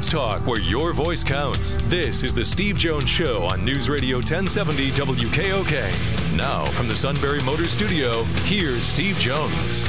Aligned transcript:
Sports 0.00 0.12
talk 0.12 0.46
where 0.46 0.60
your 0.60 0.94
voice 0.94 1.22
counts. 1.22 1.76
This 1.84 2.22
is 2.22 2.32
the 2.32 2.44
Steve 2.44 2.78
Jones 2.78 3.08
Show 3.08 3.42
on 3.44 3.64
News 3.64 3.90
Radio 3.90 4.16
1070 4.16 4.92
WKOK. 4.92 6.36
Now, 6.36 6.64
from 6.66 6.88
the 6.88 6.96
Sunbury 6.96 7.40
Motors 7.40 7.72
Studio, 7.72 8.22
here's 8.44 8.82
Steve 8.82 9.18
Jones. 9.18 9.84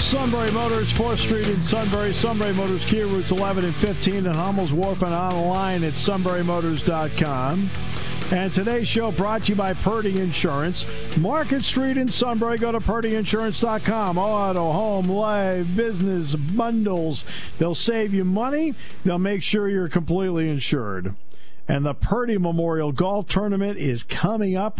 Sunbury 0.00 0.52
Motors, 0.52 0.92
4th 0.92 1.18
Street 1.18 1.48
in 1.48 1.60
Sunbury. 1.60 2.12
Sunbury 2.12 2.52
Motors, 2.54 2.84
Kia 2.84 3.06
routes 3.06 3.32
11 3.32 3.64
and 3.64 3.74
15 3.74 4.26
and 4.26 4.36
Hummel's 4.36 4.72
Wharf 4.72 5.02
and 5.02 5.12
online 5.12 5.82
at 5.82 5.94
sunburymotors.com. 5.94 7.70
And 8.30 8.52
today's 8.52 8.86
show 8.86 9.10
brought 9.10 9.44
to 9.44 9.52
you 9.52 9.56
by 9.56 9.72
Purdy 9.72 10.20
Insurance. 10.20 10.84
Market 11.16 11.64
Street 11.64 11.96
in 11.96 12.08
Sunbury. 12.08 12.58
Go 12.58 12.70
to 12.70 12.78
purdyinsurance.com. 12.78 14.18
Auto, 14.18 14.70
home, 14.70 15.08
life, 15.08 15.66
business, 15.74 16.34
bundles. 16.34 17.24
They'll 17.58 17.74
save 17.74 18.12
you 18.12 18.26
money. 18.26 18.74
They'll 19.02 19.18
make 19.18 19.42
sure 19.42 19.70
you're 19.70 19.88
completely 19.88 20.46
insured. 20.46 21.14
And 21.66 21.86
the 21.86 21.94
Purdy 21.94 22.36
Memorial 22.36 22.92
Golf 22.92 23.28
Tournament 23.28 23.78
is 23.78 24.02
coming 24.02 24.54
up 24.54 24.78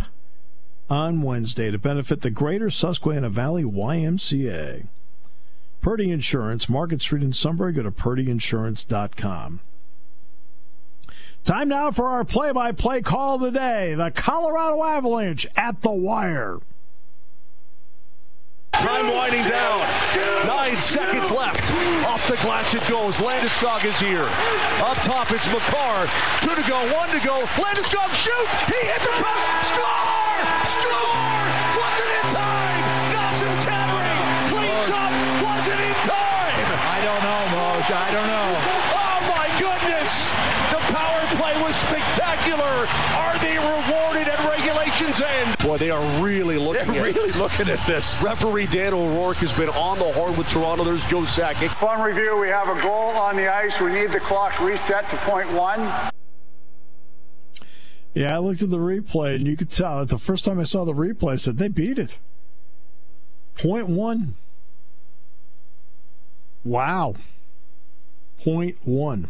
on 0.90 1.22
Wednesday 1.22 1.70
to 1.70 1.78
benefit 1.78 2.20
the 2.20 2.30
Greater 2.30 2.68
Susquehanna 2.68 3.30
Valley 3.30 3.64
YMCA. 3.64 4.88
Purdy 5.80 6.10
Insurance, 6.10 6.68
Market 6.68 7.00
Street 7.00 7.22
in 7.22 7.32
Sunbury. 7.32 7.72
Go 7.72 7.82
to 7.82 7.90
purdyinsurance.com. 7.90 9.60
Time 11.44 11.68
now 11.68 11.90
for 11.90 12.08
our 12.08 12.24
play 12.24 12.52
by 12.52 12.72
play 12.72 13.00
call 13.00 13.36
of 13.36 13.40
the 13.40 13.50
day 13.50 13.94
the 13.94 14.10
Colorado 14.10 14.82
Avalanche 14.84 15.46
at 15.56 15.80
the 15.82 15.90
wire. 15.90 16.58
Time 18.78 19.10
winding 19.10 19.42
down. 19.42 19.82
Nine 20.46 20.76
seconds 20.76 21.34
left. 21.34 21.66
Off 22.06 22.22
the 22.30 22.38
glass 22.46 22.74
it 22.78 22.86
goes. 22.86 23.18
Landeskog 23.18 23.82
is 23.82 23.98
here. 23.98 24.28
Up 24.86 24.94
top 25.02 25.34
it's 25.34 25.50
Makar. 25.50 26.06
Two 26.46 26.54
to 26.54 26.62
go, 26.62 26.78
one 26.94 27.10
to 27.10 27.18
go. 27.26 27.42
Landeskog 27.58 28.06
shoots. 28.14 28.54
He 28.70 28.78
hit 28.78 29.02
the 29.02 29.14
post. 29.18 29.74
Score! 29.74 30.38
Score! 30.62 31.42
Wasn't 31.74 32.12
in 32.22 32.26
time. 32.30 32.82
Nathan 33.10 33.50
MacKinnon 33.66 34.30
cleans 34.46 34.90
up. 34.94 35.10
Wasn't 35.42 35.80
in 35.82 35.98
time. 36.06 36.66
I 36.70 36.98
don't 37.02 37.22
know, 37.26 37.42
Moj. 37.58 37.86
I 37.90 38.08
don't 38.14 38.30
know. 38.30 38.48
Oh 38.94 39.18
my 39.26 39.50
goodness! 39.58 40.12
The 40.70 40.80
power 40.94 41.22
play 41.34 41.54
was 41.66 41.74
spectacular. 42.48 42.86
Are 43.16 43.38
they 43.38 43.58
rewarded 43.58 44.28
at 44.28 44.38
regulations 44.48 45.20
end? 45.20 45.58
Boy, 45.58 45.76
they 45.76 45.90
are 45.90 46.22
really 46.22 46.58
looking 46.58 46.92
They're 46.92 47.06
at 47.06 47.14
really 47.14 47.32
looking 47.32 47.68
at 47.68 47.84
this. 47.86 48.20
Referee 48.22 48.66
Dan 48.66 48.94
O'Rourke 48.94 49.38
has 49.38 49.56
been 49.56 49.68
on 49.70 49.98
the 49.98 50.12
horn 50.12 50.36
with 50.36 50.48
Toronto. 50.48 50.84
There's 50.84 51.04
Joe 51.06 51.22
Sakic. 51.22 51.68
Fun 51.78 52.00
review, 52.00 52.38
we 52.38 52.48
have 52.48 52.68
a 52.68 52.80
goal 52.80 53.10
on 53.16 53.36
the 53.36 53.52
ice. 53.52 53.80
We 53.80 53.92
need 53.92 54.12
the 54.12 54.20
clock 54.20 54.58
reset 54.60 55.08
to 55.10 55.16
point 55.18 55.52
one. 55.52 55.80
Yeah, 58.14 58.34
I 58.34 58.38
looked 58.38 58.62
at 58.62 58.70
the 58.70 58.78
replay 58.78 59.36
and 59.36 59.46
you 59.46 59.56
could 59.56 59.70
tell 59.70 60.00
that 60.00 60.08
the 60.08 60.18
first 60.18 60.44
time 60.44 60.58
I 60.58 60.64
saw 60.64 60.84
the 60.84 60.94
replay, 60.94 61.34
I 61.34 61.36
said 61.36 61.58
they 61.58 61.68
beat 61.68 61.98
it. 61.98 62.18
Point 63.56 63.88
one. 63.88 64.34
Wow. 66.64 67.14
Point 68.42 68.76
one. 68.84 69.28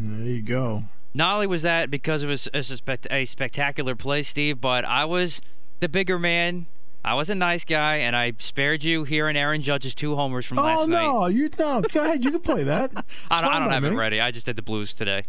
There 0.00 0.26
you 0.26 0.42
go. 0.42 0.84
Not 1.12 1.34
only 1.34 1.46
was 1.48 1.62
that 1.62 1.90
because 1.90 2.22
it 2.22 2.28
was 2.28 2.48
a, 2.54 2.62
spect- 2.62 3.08
a 3.10 3.24
spectacular 3.24 3.96
play, 3.96 4.22
Steve, 4.22 4.60
but 4.60 4.84
I 4.84 5.04
was 5.04 5.40
the 5.80 5.88
bigger 5.88 6.18
man. 6.18 6.66
I 7.04 7.14
was 7.14 7.30
a 7.30 7.34
nice 7.34 7.64
guy, 7.64 7.96
and 7.96 8.14
I 8.14 8.32
spared 8.38 8.84
you 8.84 9.04
hearing 9.04 9.36
Aaron 9.36 9.62
Judge's 9.62 9.94
two 9.94 10.14
homers 10.14 10.46
from 10.46 10.58
Oh 10.58 10.62
last 10.62 10.88
night. 10.88 11.04
Oh 11.06 11.20
no, 11.22 11.26
you 11.26 11.50
no. 11.58 11.80
Go 11.80 12.02
ahead, 12.04 12.22
you 12.22 12.30
can 12.30 12.40
play 12.40 12.64
that. 12.64 12.90
I 13.30 13.40
don't, 13.40 13.52
I 13.52 13.58
don't 13.58 13.70
have 13.70 13.84
it 13.84 13.90
ready. 13.94 14.20
I 14.20 14.30
just 14.30 14.46
did 14.46 14.56
the 14.56 14.62
Blues 14.62 14.92
today. 14.94 15.24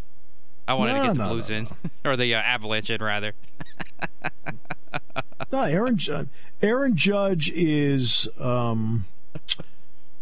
I 0.67 0.73
wanted 0.75 0.93
No, 0.93 0.99
to 1.01 1.07
get 1.07 1.13
the 1.15 1.23
no, 1.23 1.29
Blues 1.29 1.49
no, 1.49 1.55
in, 1.57 1.67
or 2.05 2.15
the 2.17 2.35
uh, 2.35 2.39
Avalanche 2.39 2.89
in 2.91 3.01
rather. 3.01 3.33
No, 5.51 5.61
Aaron 5.63 5.97
Judge. 5.97 6.27
Aaron 6.61 6.95
Judge 6.95 7.49
is 7.51 8.27
um, 8.39 9.05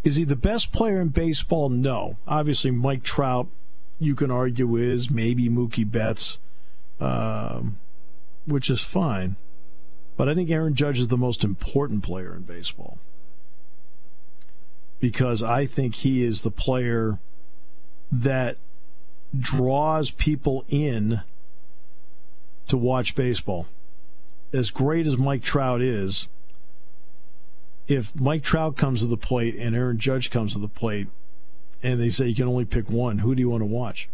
is 0.04 0.16
he 0.16 0.24
the 0.24 0.38
best 0.38 0.72
player 0.72 1.02
in 1.02 1.10
baseball? 1.10 1.68
No, 1.68 2.16
obviously 2.26 2.72
Mike 2.72 3.04
Trout. 3.04 3.48
You 4.00 4.16
can 4.16 4.32
argue 4.32 4.76
is 4.76 5.10
maybe 5.10 5.50
Mookie 5.50 5.90
Betts, 5.90 6.38
um, 7.00 7.78
which 8.46 8.70
is 8.70 8.82
fine, 8.82 9.36
but 10.16 10.28
I 10.28 10.34
think 10.34 10.50
Aaron 10.50 10.74
Judge 10.74 11.00
is 11.00 11.08
the 11.08 11.18
most 11.18 11.44
important 11.44 12.04
player 12.04 12.36
in 12.36 12.42
baseball. 12.42 12.98
Because 15.00 15.44
I 15.44 15.68
think 15.68 15.96
he 15.96 16.24
is 16.24 16.42
the 16.42 16.52
player 16.52 17.20
that 18.12 18.58
draws 19.38 20.10
people 20.12 20.66
in 20.70 21.22
to 22.68 22.78
watch 22.78 23.16
baseball. 23.16 23.68
As 24.54 24.72
great 24.72 25.06
as 25.06 25.18
Mike 25.18 25.44
Trout 25.44 25.82
is, 25.82 26.28
if 27.88 28.16
Mike 28.16 28.44
Trout 28.44 28.76
comes 28.76 29.02
to 29.02 29.08
the 29.08 29.18
plate 29.18 29.56
and 29.56 29.76
Aaron 29.76 29.98
Judge 29.98 30.30
comes 30.30 30.54
to 30.54 30.60
the 30.60 30.68
plate, 30.68 31.08
and 31.84 32.00
they 32.00 32.10
say 32.10 32.28
you 32.28 32.36
can 32.36 32.48
only 32.48 32.66
pick 32.66 32.90
one, 32.90 33.20
who 33.20 33.36
do 33.36 33.42
you 33.42 33.50
want 33.50 33.62
to 33.62 33.66
watch? 33.66 34.10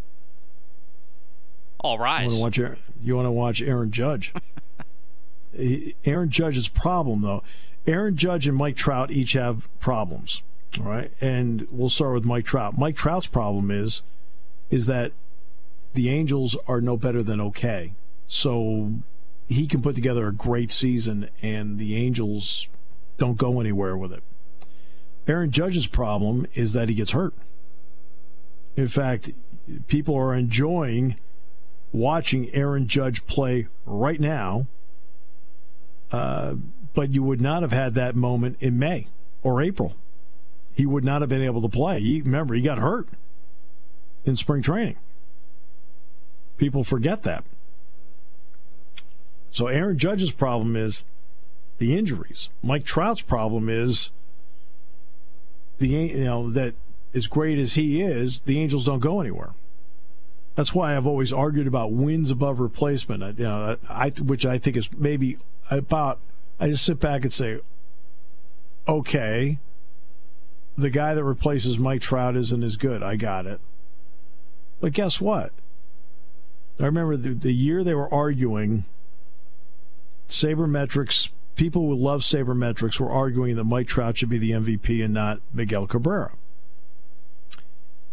All 1.80 1.98
right. 1.98 2.30
You 2.30 2.38
want 2.38 2.38
to 2.38 2.42
watch 2.42 2.60
Aaron, 2.60 2.80
you 3.02 3.16
want 3.16 3.26
to 3.26 3.32
watch 3.32 3.62
Aaron 3.62 3.92
Judge. 3.92 4.34
Aaron 6.06 6.30
Judge's 6.30 6.68
problem, 6.68 7.22
though, 7.22 7.44
Aaron 7.86 8.16
Judge 8.16 8.48
and 8.48 8.58
Mike 8.58 8.76
Trout 8.76 9.12
each 9.12 9.34
have 9.34 9.68
problems. 9.80 10.42
All 10.80 10.86
right, 10.86 11.12
and 11.22 11.68
we'll 11.70 11.90
start 11.90 12.14
with 12.14 12.26
Mike 12.26 12.46
Trout. 12.46 12.78
Mike 12.78 12.96
Trout's 12.96 13.28
problem 13.28 13.70
is 13.70 14.02
is 14.72 14.88
that 14.88 15.12
the 15.94 16.10
Angels 16.10 16.58
are 16.68 16.82
no 16.82 16.98
better 16.98 17.22
than 17.22 17.40
okay. 17.40 17.94
So 18.26 18.94
he 19.48 19.68
can 19.68 19.84
put 19.84 19.94
together 19.94 20.28
a 20.28 20.34
great 20.34 20.72
season, 20.72 21.30
and 21.44 21.78
the 21.78 21.96
Angels 21.96 22.68
don't 23.18 23.38
go 23.38 23.60
anywhere 23.60 23.96
with 23.96 24.12
it. 24.12 24.24
Aaron 25.28 25.52
Judge's 25.52 25.86
problem 25.86 26.48
is 26.56 26.74
that 26.74 26.90
he 26.90 26.96
gets 26.96 27.12
hurt. 27.12 27.34
In 28.76 28.88
fact, 28.88 29.32
people 29.88 30.16
are 30.16 30.34
enjoying 30.34 31.16
watching 31.92 32.50
Aaron 32.54 32.88
Judge 32.88 33.26
play 33.26 33.68
right 33.86 34.20
now, 34.20 34.68
uh, 36.12 36.56
but 36.94 37.12
you 37.12 37.24
would 37.24 37.42
not 37.42 37.62
have 37.62 37.72
had 37.72 37.94
that 37.94 38.16
moment 38.16 38.58
in 38.60 38.80
May 38.80 39.08
or 39.44 39.62
April. 39.62 39.96
He 40.74 40.86
would 40.86 41.04
not 41.04 41.22
have 41.22 41.30
been 41.30 41.42
able 41.42 41.62
to 41.62 41.70
play. 41.70 42.00
He, 42.00 42.22
remember, 42.22 42.56
he 42.56 42.62
got 42.62 42.80
hurt 42.80 43.08
in 44.26 44.36
spring 44.36 44.64
training. 44.64 44.98
People 46.58 46.84
forget 46.84 47.24
that. 47.24 47.44
So 49.52 49.68
Aaron 49.68 49.98
Judge's 50.00 50.32
problem 50.32 50.76
is 50.76 51.04
the 51.78 51.96
injuries. 51.96 52.50
Mike 52.64 52.86
Trout's 52.86 53.22
problem 53.22 53.70
is 53.70 54.12
the 55.78 55.88
you 55.88 56.24
know 56.24 56.50
that 56.50 56.74
as 57.14 57.28
great 57.28 57.60
as 57.60 57.74
he 57.74 58.02
is, 58.02 58.42
the 58.42 58.60
Angels 58.60 58.86
don't 58.86 59.00
go 59.00 59.20
anywhere. 59.20 59.54
That's 60.56 60.74
why 60.74 60.96
I've 60.96 61.08
always 61.08 61.34
argued 61.34 61.68
about 61.68 61.92
wins 61.92 62.30
above 62.30 62.60
replacement. 62.60 63.24
I, 63.24 63.30
you 63.30 63.44
know, 63.44 63.78
I 63.90 64.10
which 64.10 64.46
I 64.46 64.58
think 64.58 64.78
is 64.78 64.90
maybe 64.96 65.38
about. 65.70 66.20
I 66.60 66.70
just 66.70 66.86
sit 66.86 67.00
back 67.00 67.24
and 67.24 67.34
say, 67.34 67.60
okay, 68.88 69.58
the 70.78 70.90
guy 70.90 71.14
that 71.16 71.24
replaces 71.24 71.80
Mike 71.80 72.02
Trout 72.02 72.36
isn't 72.36 72.64
as 72.64 72.78
good. 72.78 73.02
I 73.02 73.16
got 73.16 73.46
it. 73.46 73.60
But 74.80 74.94
guess 74.94 75.20
what? 75.20 75.52
I 76.80 76.86
remember 76.86 77.18
the, 77.18 77.34
the 77.34 77.54
year 77.54 77.84
they 77.84 77.94
were 77.94 78.14
arguing 78.14 78.86
sabermetrics. 80.28 81.30
People 81.56 81.84
who 81.84 81.96
love 81.96 82.22
sabermetrics 82.22 83.00
were 83.00 83.12
arguing 83.12 83.56
that 83.56 83.64
Mike 83.64 83.88
Trout 83.88 84.18
should 84.18 84.30
be 84.30 84.40
the 84.40 84.52
MVP 84.52 85.04
and 85.04 85.14
not 85.14 85.40
Miguel 85.54 85.88
Cabrera. 85.88 86.32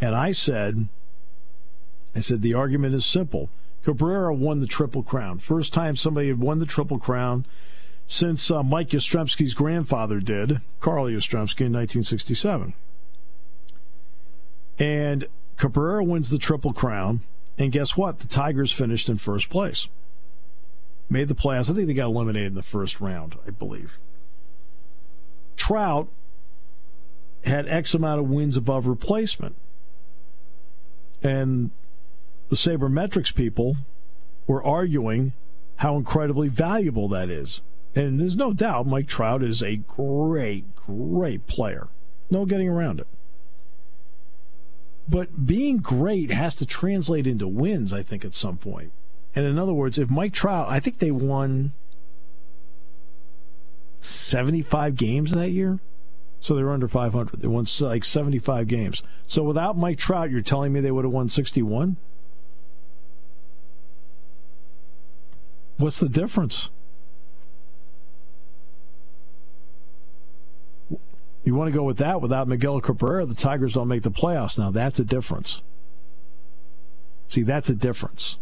And 0.01 0.15
I 0.15 0.33
said, 0.33 0.89
I 2.15 2.21
said 2.21 2.43
the 2.43 2.55
argument 2.55 2.95
is 2.95 3.05
simple. 3.05 3.51
Cabrera 3.85 4.35
won 4.35 4.61
the 4.61 4.67
Triple 4.67 5.03
Crown. 5.03 5.39
First 5.39 5.73
time 5.73 5.97
somebody 5.97 6.29
had 6.29 6.41
won 6.41 6.59
the 6.59 6.67
Triple 6.67 6.99
Crown 6.99 7.47
since 8.07 8.51
uh, 8.51 8.63
Mike 8.63 8.89
Yastrzemski's 8.89 9.55
grandfather 9.55 10.21
did, 10.21 10.61
Carl 10.81 11.05
Yastrzemski 11.05 11.67
in 11.67 11.73
1967. 11.73 12.75
And 14.79 15.27
Cabrera 15.57 16.03
wins 16.03 16.31
the 16.31 16.39
Triple 16.39 16.73
Crown, 16.73 17.21
and 17.57 17.71
guess 17.71 17.97
what? 17.97 18.19
The 18.19 18.27
Tigers 18.27 18.73
finished 18.73 19.09
in 19.09 19.19
first 19.19 19.49
place. 19.49 19.89
made 21.09 21.29
the 21.29 21.35
playoffs. 21.35 21.71
I 21.71 21.75
think 21.75 21.87
they 21.87 21.95
got 21.95 22.07
eliminated 22.07 22.49
in 22.49 22.55
the 22.55 22.63
first 22.63 23.01
round, 23.01 23.37
I 23.47 23.51
believe. 23.51 23.99
Trout 25.57 26.09
had 27.45 27.69
X 27.69 27.95
amount 27.95 28.21
of 28.21 28.29
wins 28.29 28.57
above 28.57 28.87
replacement. 28.87 29.55
And 31.23 31.71
the 32.49 32.57
sabermetrics 32.57 33.35
people 33.35 33.77
were 34.47 34.65
arguing 34.65 35.33
how 35.77 35.97
incredibly 35.97 36.49
valuable 36.49 37.09
that 37.09 37.31
is. 37.31 37.63
And 37.95 38.21
there's 38.21 38.37
no 38.37 38.53
doubt 38.53 38.87
Mike 38.87 39.09
Trout 39.09 39.43
is 39.43 39.63
a 39.63 39.77
great, 39.77 40.75
great 40.77 41.47
player. 41.47 41.89
No 42.31 42.45
getting 42.45 42.69
around 42.69 43.01
it. 43.01 43.07
But 45.09 45.47
being 45.47 45.79
great 45.79 46.31
has 46.31 46.55
to 46.57 46.67
translate 46.67 47.27
into 47.27 47.49
wins, 47.49 47.93
I 47.93 48.03
think, 48.03 48.25
at 48.25 48.35
some 48.35 48.57
point. 48.57 48.93
And 49.35 49.45
in 49.45 49.59
other 49.59 49.73
words, 49.73 49.99
if 49.99 50.09
Mike 50.09 50.33
Trout, 50.33 50.69
I 50.69 50.79
think 50.79 50.99
they 50.99 51.11
won 51.11 51.73
75 53.99 54.97
games 54.97 55.33
that 55.33 55.51
year. 55.51 55.81
So 56.41 56.55
they 56.55 56.63
were 56.63 56.73
under 56.73 56.89
500. 56.89 57.41
They 57.41 57.49
won 57.49 57.67
like 57.81 58.03
75 58.03 58.67
games. 58.67 59.03
So 59.27 59.43
without 59.43 59.77
Mike 59.77 59.99
Trout, 59.99 60.31
you're 60.31 60.41
telling 60.41 60.73
me 60.73 60.81
they 60.81 60.91
would 60.91 61.05
have 61.05 61.13
won 61.13 61.29
61? 61.29 61.97
What's 65.77 66.01
the 66.01 66.09
difference? 66.09 66.71
You 71.45 71.55
want 71.55 71.73
to 71.73 71.77
go 71.77 71.85
with 71.85 71.99
that 71.99 72.21
without 72.21 72.49
Miguel 72.49 72.81
Cabrera, 72.81 73.25
the 73.25 73.35
Tigers 73.35 73.75
don't 73.75 73.89
make 73.89 74.03
the 74.03 74.11
playoffs 74.11 74.59
now. 74.59 74.71
That's 74.71 74.99
a 74.99 75.05
difference. 75.05 75.63
See, 77.27 77.43
that's 77.43 77.71
a 77.71 77.75
difference. 77.75 78.39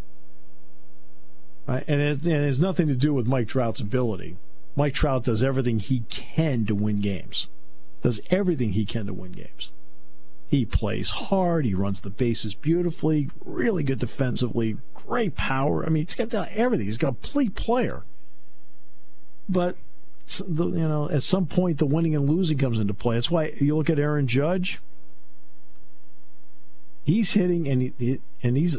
Right? 1.66 1.84
And, 1.86 2.00
it, 2.00 2.24
and 2.24 2.44
it 2.44 2.46
has 2.46 2.58
nothing 2.58 2.88
to 2.88 2.94
do 2.94 3.12
with 3.12 3.26
Mike 3.26 3.46
Trout's 3.46 3.80
ability. 3.80 4.36
Mike 4.74 4.94
Trout 4.94 5.24
does 5.24 5.42
everything 5.42 5.78
he 5.78 6.00
can 6.08 6.64
to 6.66 6.74
win 6.74 7.00
games, 7.00 7.48
does 8.02 8.20
everything 8.30 8.72
he 8.72 8.84
can 8.84 9.06
to 9.06 9.12
win 9.12 9.32
games. 9.32 9.72
He 10.46 10.64
plays 10.64 11.10
hard. 11.10 11.66
He 11.66 11.74
runs 11.74 12.00
the 12.00 12.10
bases 12.10 12.54
beautifully. 12.54 13.30
Really 13.44 13.82
good 13.82 13.98
defensively. 13.98 14.78
Great 14.94 15.34
power. 15.34 15.84
I 15.84 15.90
mean, 15.90 16.06
he's 16.06 16.14
got 16.14 16.32
everything. 16.52 16.86
He's 16.86 16.96
a 16.96 17.00
complete 17.00 17.54
player. 17.54 18.04
But 19.48 19.76
you 20.46 20.70
know, 20.88 21.08
at 21.10 21.22
some 21.22 21.46
point, 21.46 21.78
the 21.78 21.86
winning 21.86 22.14
and 22.14 22.28
losing 22.28 22.58
comes 22.58 22.78
into 22.78 22.94
play. 22.94 23.16
That's 23.16 23.30
why 23.30 23.52
you 23.58 23.76
look 23.76 23.90
at 23.90 23.98
Aaron 23.98 24.26
Judge. 24.26 24.80
He's 27.04 27.32
hitting 27.32 27.68
and 27.68 27.92
he, 27.98 28.20
and 28.42 28.56
he's 28.56 28.78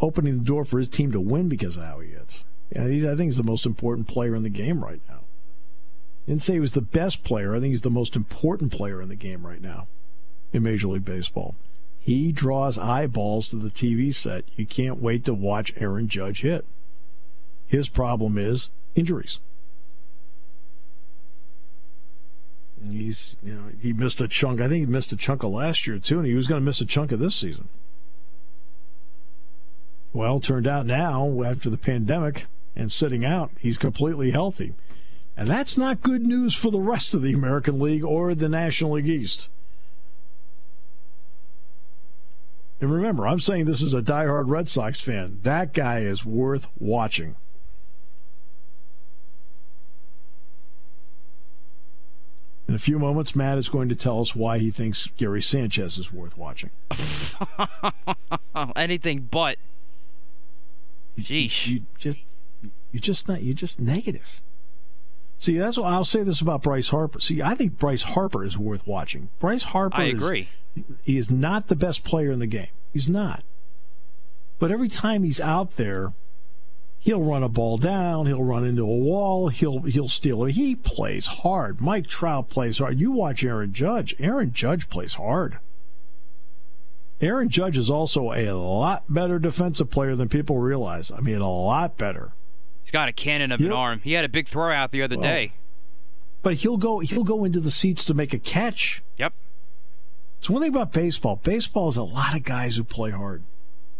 opening 0.00 0.38
the 0.38 0.44
door 0.44 0.64
for 0.64 0.78
his 0.78 0.88
team 0.88 1.12
to 1.12 1.20
win 1.20 1.48
because 1.48 1.76
of 1.76 1.84
how 1.84 2.00
he 2.00 2.10
hits. 2.10 2.44
Yeah, 2.74 2.84
I 2.84 2.86
think 2.86 3.20
he's 3.20 3.36
the 3.36 3.42
most 3.42 3.66
important 3.66 4.08
player 4.08 4.34
in 4.34 4.42
the 4.42 4.48
game 4.48 4.82
right 4.82 5.00
now. 5.08 5.20
Didn't 6.26 6.42
say 6.42 6.54
he 6.54 6.60
was 6.60 6.72
the 6.72 6.80
best 6.80 7.22
player. 7.22 7.54
I 7.54 7.60
think 7.60 7.70
he's 7.70 7.82
the 7.82 7.90
most 7.90 8.16
important 8.16 8.72
player 8.72 9.00
in 9.00 9.08
the 9.08 9.14
game 9.14 9.46
right 9.46 9.60
now 9.60 9.86
in 10.52 10.62
Major 10.62 10.88
League 10.88 11.04
Baseball. 11.04 11.54
He 12.00 12.32
draws 12.32 12.78
eyeballs 12.78 13.50
to 13.50 13.56
the 13.56 13.70
TV 13.70 14.14
set. 14.14 14.44
You 14.56 14.66
can't 14.66 15.00
wait 15.00 15.24
to 15.24 15.34
watch 15.34 15.72
Aaron 15.76 16.08
Judge 16.08 16.42
hit. 16.42 16.64
His 17.66 17.88
problem 17.88 18.38
is 18.38 18.70
injuries. 18.94 19.40
He's, 22.88 23.38
you 23.42 23.54
know, 23.54 23.62
he 23.80 23.92
missed 23.92 24.20
a 24.20 24.28
chunk. 24.28 24.60
I 24.60 24.68
think 24.68 24.86
he 24.86 24.92
missed 24.92 25.12
a 25.12 25.16
chunk 25.16 25.42
of 25.42 25.50
last 25.50 25.86
year 25.86 25.98
too, 25.98 26.18
and 26.18 26.26
he 26.26 26.34
was 26.34 26.46
going 26.46 26.60
to 26.60 26.64
miss 26.64 26.80
a 26.80 26.86
chunk 26.86 27.10
of 27.10 27.18
this 27.18 27.34
season. 27.34 27.68
Well, 30.12 30.40
turned 30.40 30.66
out 30.66 30.86
now 30.86 31.42
after 31.42 31.68
the 31.68 31.76
pandemic 31.76 32.46
and 32.74 32.92
sitting 32.92 33.24
out, 33.24 33.50
he's 33.58 33.78
completely 33.78 34.30
healthy. 34.30 34.74
And 35.36 35.48
that's 35.48 35.76
not 35.76 36.02
good 36.02 36.22
news 36.22 36.54
for 36.54 36.70
the 36.70 36.80
rest 36.80 37.12
of 37.12 37.20
the 37.20 37.34
American 37.34 37.78
League 37.78 38.04
or 38.04 38.34
the 38.34 38.48
National 38.48 38.92
League 38.92 39.08
East. 39.08 39.48
And 42.80 42.90
remember, 42.90 43.26
I'm 43.26 43.40
saying 43.40 43.64
this 43.64 43.82
is 43.82 43.94
a 43.94 44.02
diehard 44.02 44.48
Red 44.48 44.68
Sox 44.68 45.00
fan. 45.00 45.40
That 45.42 45.74
guy 45.74 46.00
is 46.00 46.24
worth 46.24 46.66
watching. 46.78 47.36
In 52.68 52.74
a 52.74 52.78
few 52.78 52.98
moments, 52.98 53.36
Matt 53.36 53.58
is 53.58 53.68
going 53.68 53.88
to 53.88 53.94
tell 53.94 54.20
us 54.20 54.34
why 54.34 54.58
he 54.58 54.70
thinks 54.70 55.06
Gary 55.16 55.40
Sanchez 55.40 55.98
is 55.98 56.12
worth 56.12 56.36
watching. 56.36 56.70
Anything 58.76 59.28
but. 59.30 59.58
Sheesh. 61.18 61.68
You, 61.68 61.74
you 61.74 61.82
just, 61.96 62.18
you 62.92 63.00
just 63.00 63.28
not. 63.28 63.42
You're 63.42 63.54
just 63.54 63.80
negative. 63.80 64.40
See, 65.38 65.58
that's 65.58 65.76
what 65.76 65.86
I'll 65.86 66.04
say 66.04 66.22
this 66.22 66.40
about 66.40 66.62
Bryce 66.62 66.88
Harper. 66.88 67.20
See, 67.20 67.42
I 67.42 67.54
think 67.54 67.78
Bryce 67.78 68.02
Harper 68.02 68.44
is 68.44 68.58
worth 68.58 68.86
watching. 68.86 69.28
Bryce 69.38 69.64
Harper. 69.64 70.00
I 70.00 70.04
agree. 70.04 70.48
Is, 70.74 70.84
he 71.02 71.16
is 71.18 71.30
not 71.30 71.68
the 71.68 71.76
best 71.76 72.04
player 72.04 72.30
in 72.30 72.38
the 72.38 72.46
game. 72.46 72.68
He's 72.92 73.08
not. 73.08 73.42
But 74.58 74.70
every 74.70 74.88
time 74.88 75.22
he's 75.22 75.40
out 75.40 75.72
there, 75.76 76.14
he'll 76.98 77.22
run 77.22 77.42
a 77.42 77.48
ball 77.48 77.76
down, 77.76 78.26
he'll 78.26 78.42
run 78.42 78.64
into 78.64 78.82
a 78.82 78.86
wall, 78.86 79.48
he'll 79.48 79.82
he'll 79.82 80.08
steal 80.08 80.44
it. 80.44 80.52
He 80.52 80.74
plays 80.74 81.26
hard. 81.26 81.80
Mike 81.80 82.06
Trout 82.06 82.48
plays 82.48 82.78
hard. 82.78 82.98
You 82.98 83.12
watch 83.12 83.44
Aaron 83.44 83.72
Judge. 83.72 84.16
Aaron 84.18 84.52
Judge 84.52 84.88
plays 84.88 85.14
hard. 85.14 85.58
Aaron 87.20 87.48
Judge 87.48 87.78
is 87.78 87.90
also 87.90 88.32
a 88.32 88.50
lot 88.52 89.04
better 89.08 89.38
defensive 89.38 89.90
player 89.90 90.14
than 90.16 90.28
people 90.28 90.58
realize. 90.58 91.10
I 91.10 91.20
mean, 91.20 91.40
a 91.40 91.50
lot 91.50 91.96
better. 91.96 92.32
He's 92.86 92.92
got 92.92 93.08
a 93.08 93.12
cannon 93.12 93.50
of 93.50 93.60
an 93.60 93.72
arm. 93.72 94.00
He 94.04 94.12
had 94.12 94.24
a 94.24 94.28
big 94.28 94.46
throw 94.46 94.72
out 94.72 94.92
the 94.92 95.02
other 95.02 95.16
well, 95.16 95.22
day. 95.22 95.52
But 96.42 96.54
he'll 96.54 96.76
go 96.76 97.00
he'll 97.00 97.24
go 97.24 97.44
into 97.44 97.58
the 97.58 97.70
seats 97.70 98.04
to 98.04 98.14
make 98.14 98.32
a 98.32 98.38
catch. 98.38 99.02
Yep. 99.18 99.32
So 100.38 100.52
one 100.52 100.62
thing 100.62 100.70
about 100.70 100.92
baseball, 100.92 101.40
baseball 101.42 101.88
is 101.88 101.96
a 101.96 102.04
lot 102.04 102.36
of 102.36 102.44
guys 102.44 102.76
who 102.76 102.84
play 102.84 103.10
hard. 103.10 103.42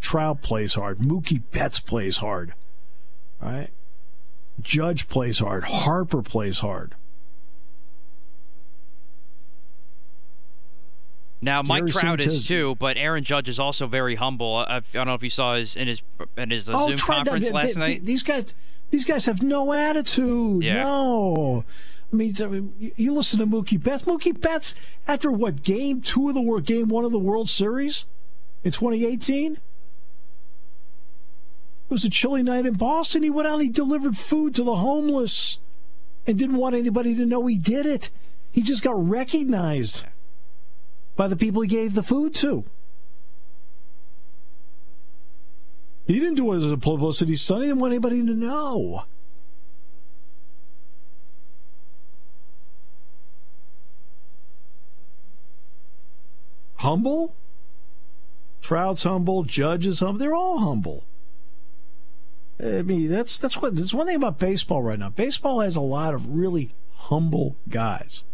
Trout 0.01 0.41
plays 0.41 0.75
hard. 0.75 0.99
Mookie 0.99 1.43
Betts 1.51 1.81
plays 1.81 2.19
hard 2.19 2.53
right? 3.41 3.71
Judge 4.61 5.09
plays 5.09 5.39
hard. 5.39 5.65
Harper 5.65 6.23
plays 6.23 6.61
hard. 6.61 6.95
Now 11.43 11.63
Mike 11.63 11.81
Gary 11.81 11.91
Trout 11.91 12.21
Sanchez. 12.21 12.35
is 12.35 12.47
too, 12.47 12.77
but 12.79 12.97
Aaron 12.97 13.23
Judge 13.23 13.49
is 13.49 13.59
also 13.59 13.87
very 13.87 14.15
humble. 14.15 14.57
I, 14.57 14.77
I 14.77 14.81
don't 14.93 15.07
know 15.07 15.15
if 15.15 15.23
you 15.23 15.29
saw 15.29 15.57
his 15.57 15.77
in 15.77 15.87
his 15.87 16.03
in 16.37 16.51
his 16.51 16.69
uh, 16.69 16.73
oh, 16.75 16.89
Zoom 16.89 16.99
conference 16.99 17.51
last 17.51 17.75
they, 17.75 17.81
night. 17.81 18.05
These 18.05 18.23
guys, 18.23 18.55
these 18.91 19.05
guys 19.05 19.27
have 19.27 19.43
no 19.43 19.73
attitude. 19.73 20.63
Yeah. 20.63 20.85
No. 20.85 21.65
I 22.13 22.17
mean, 22.17 22.73
you 22.79 23.13
listen 23.13 23.41
to 23.41 23.47
Mookie 23.47 23.83
Betts. 23.83 24.05
Mookie 24.05 24.39
Betts, 24.39 24.75
after 25.09 25.31
what 25.31 25.63
game 25.63 26.01
two 26.01 26.29
of 26.29 26.35
the 26.35 26.41
world, 26.41 26.65
game 26.65 26.89
one 26.89 27.05
of 27.05 27.11
the 27.13 27.19
World 27.19 27.51
Series 27.51 28.07
in 28.63 28.71
2018, 28.71 29.55
it 29.55 29.61
was 31.89 32.05
a 32.05 32.11
chilly 32.11 32.43
night 32.43 32.65
in 32.65 32.75
Boston. 32.75 33.23
He 33.23 33.31
went 33.31 33.49
out 33.49 33.59
he 33.59 33.69
delivered 33.69 34.17
food 34.17 34.55
to 34.55 34.63
the 34.63 34.77
homeless 34.77 35.59
and 36.27 36.39
didn't 36.39 36.57
want 36.57 36.75
anybody 36.75 37.15
to 37.17 37.27
know 37.27 37.47
he 37.47 37.59
did 37.59 37.87
it. 37.87 38.11
He 38.53 38.63
just 38.63 38.83
got 38.83 39.09
recognized 39.09 40.05
by 41.17 41.29
the 41.29 41.37
people 41.37 41.63
he 41.63 41.69
gave 41.69 41.95
the 41.95 42.03
food 42.03 42.35
to. 42.37 42.65
He 46.07 46.21
didn't 46.21 46.37
do 46.37 46.53
it 46.53 46.57
as 46.57 46.71
a 46.71 46.77
publicity 46.77 47.35
stunt. 47.35 47.63
He 47.63 47.69
didn't 47.69 47.81
want 47.81 47.93
anybody 47.93 48.25
to 48.25 48.35
know. 48.35 49.05
Humble? 56.77 57.35
Trout's 58.61 59.03
humble. 59.03 59.43
Judge 59.43 59.87
is 59.87 60.01
humble. 60.01 60.19
They're 60.19 60.35
all 60.35 60.59
humble. 60.59 61.05
I 62.63 62.83
mean, 62.83 63.11
that's 63.11 63.37
that's 63.37 63.61
what 63.61 63.75
there's 63.75 63.93
one 63.93 64.07
thing 64.07 64.17
about 64.17 64.39
baseball 64.39 64.83
right 64.83 64.99
now. 64.99 65.11
Baseball 65.11 65.61
has 65.61 65.77
a 65.77 65.81
lot 65.81 66.15
of 66.15 66.37
really 66.37 66.75
humble 66.95 67.57
guys. 67.69 68.25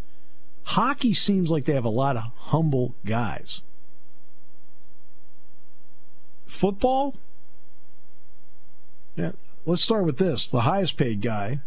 Hockey 0.63 1.13
seems 1.13 1.49
like 1.51 1.65
they 1.65 1.73
have 1.73 1.83
a 1.85 1.89
lot 1.89 2.15
of 2.15 2.31
humble 2.35 2.95
guys. 3.05 3.61
Football? 6.45 7.15
Yeah, 9.15 9.31
let's 9.65 9.81
start 9.81 10.05
with 10.05 10.17
this. 10.17 10.47
The 10.47 10.61
highest 10.61 10.97
paid 10.97 11.21
guy 11.21 11.59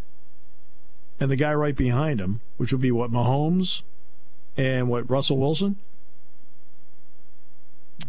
and 1.21 1.31
the 1.31 1.37
guy 1.37 1.55
right 1.55 1.77
behind 1.77 2.21
him, 2.21 2.41
which 2.57 2.73
would 2.73 2.81
be 2.81 2.91
what 2.91 3.11
Mahomes 3.11 3.83
and 4.57 4.89
what 4.89 5.09
Russell 5.09 5.39
Wilson. 5.39 5.77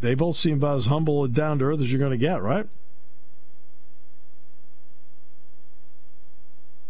They 0.01 0.13
both 0.15 0.35
seem 0.35 0.57
about 0.57 0.77
as 0.77 0.85
humble 0.87 1.23
and 1.23 1.33
down 1.33 1.59
to 1.59 1.65
earth 1.65 1.81
as 1.81 1.91
you're 1.91 1.99
going 1.99 2.11
to 2.11 2.17
get, 2.17 2.41
right? 2.41 2.67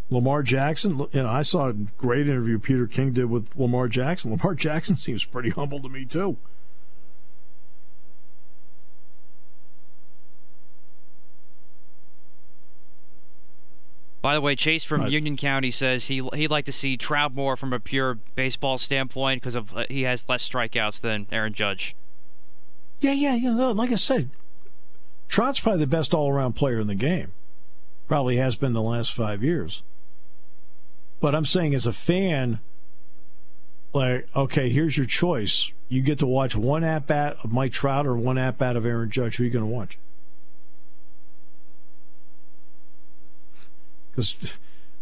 Lamar 0.10 0.42
Jackson, 0.42 1.00
you 1.12 1.24
know, 1.24 1.28
I 1.28 1.42
saw 1.42 1.68
a 1.68 1.74
great 1.74 2.30
interview 2.30 2.60
Peter 2.60 2.88
King 2.88 3.12
did 3.12 3.26
with 3.26 3.58
Lamar 3.58 3.88
Jackson. 3.88 4.32
Lamar 4.38 4.56
Jackson 4.56 4.96
seems 4.96 5.26
pretty 5.26 5.50
humble 5.50 5.82
to 5.82 5.90
me, 5.90 6.06
too. 6.06 6.38
By 14.22 14.34
the 14.34 14.42
way, 14.42 14.56
Chase 14.56 14.84
from 14.84 15.02
Right. 15.02 15.12
Union 15.12 15.38
County 15.38 15.72
says 15.72 16.08
he 16.08 16.28
he'd 16.34 16.50
like 16.50 16.66
to 16.66 16.72
see 16.72 16.98
Trout 16.98 17.34
more 17.34 17.56
from 17.56 17.72
a 17.72 17.80
pure 17.80 18.16
baseball 18.36 18.78
standpoint 18.78 19.42
because 19.42 19.56
of 19.56 19.76
uh, 19.76 19.86
he 19.90 20.04
has 20.04 20.28
less 20.28 20.48
strikeouts 20.48 21.00
than 21.00 21.28
Aaron 21.32 21.54
Judge. 21.54 21.96
Yeah, 23.00 23.14
yeah, 23.14 23.36
you 23.36 23.54
know, 23.54 23.72
like 23.72 23.92
I 23.92 23.96
said, 23.96 24.30
Trout's 25.28 25.60
probably 25.60 25.82
the 25.82 25.88
best 25.88 26.14
all 26.14 26.32
around 26.32 26.54
player 26.54 26.80
in 26.80 26.88
the 26.88 26.96
game. 26.96 27.32
Probably 28.08 28.38
has 28.38 28.56
been 28.56 28.74
the 28.74 28.82
last 28.82 29.14
five 29.14 29.44
years. 29.44 29.84
But 31.20 31.36
I'm 31.36 31.46
saying 31.46 31.76
as 31.76 31.86
a 31.86 31.94
fan, 31.94 32.60
like, 33.94 34.28
okay, 34.36 34.70
here's 34.70 34.98
your 34.98 35.06
choice. 35.06 35.72
You 35.90 36.02
get 36.02 36.20
to 36.20 36.26
watch 36.26 36.56
one 36.56 36.84
at 36.84 37.06
bat 37.08 37.38
of 37.44 37.52
Mike 37.52 37.72
Trout 37.72 38.08
or 38.08 38.16
one 38.16 38.38
at 38.38 38.58
bat 38.58 38.76
of 38.76 38.86
Aaron 38.86 39.10
Judge. 39.10 39.38
Who 39.38 39.44
are 39.44 39.46
you 39.46 39.52
going 39.52 39.66
to 39.66 39.72
watch? 39.72 39.98
Because 44.18 44.58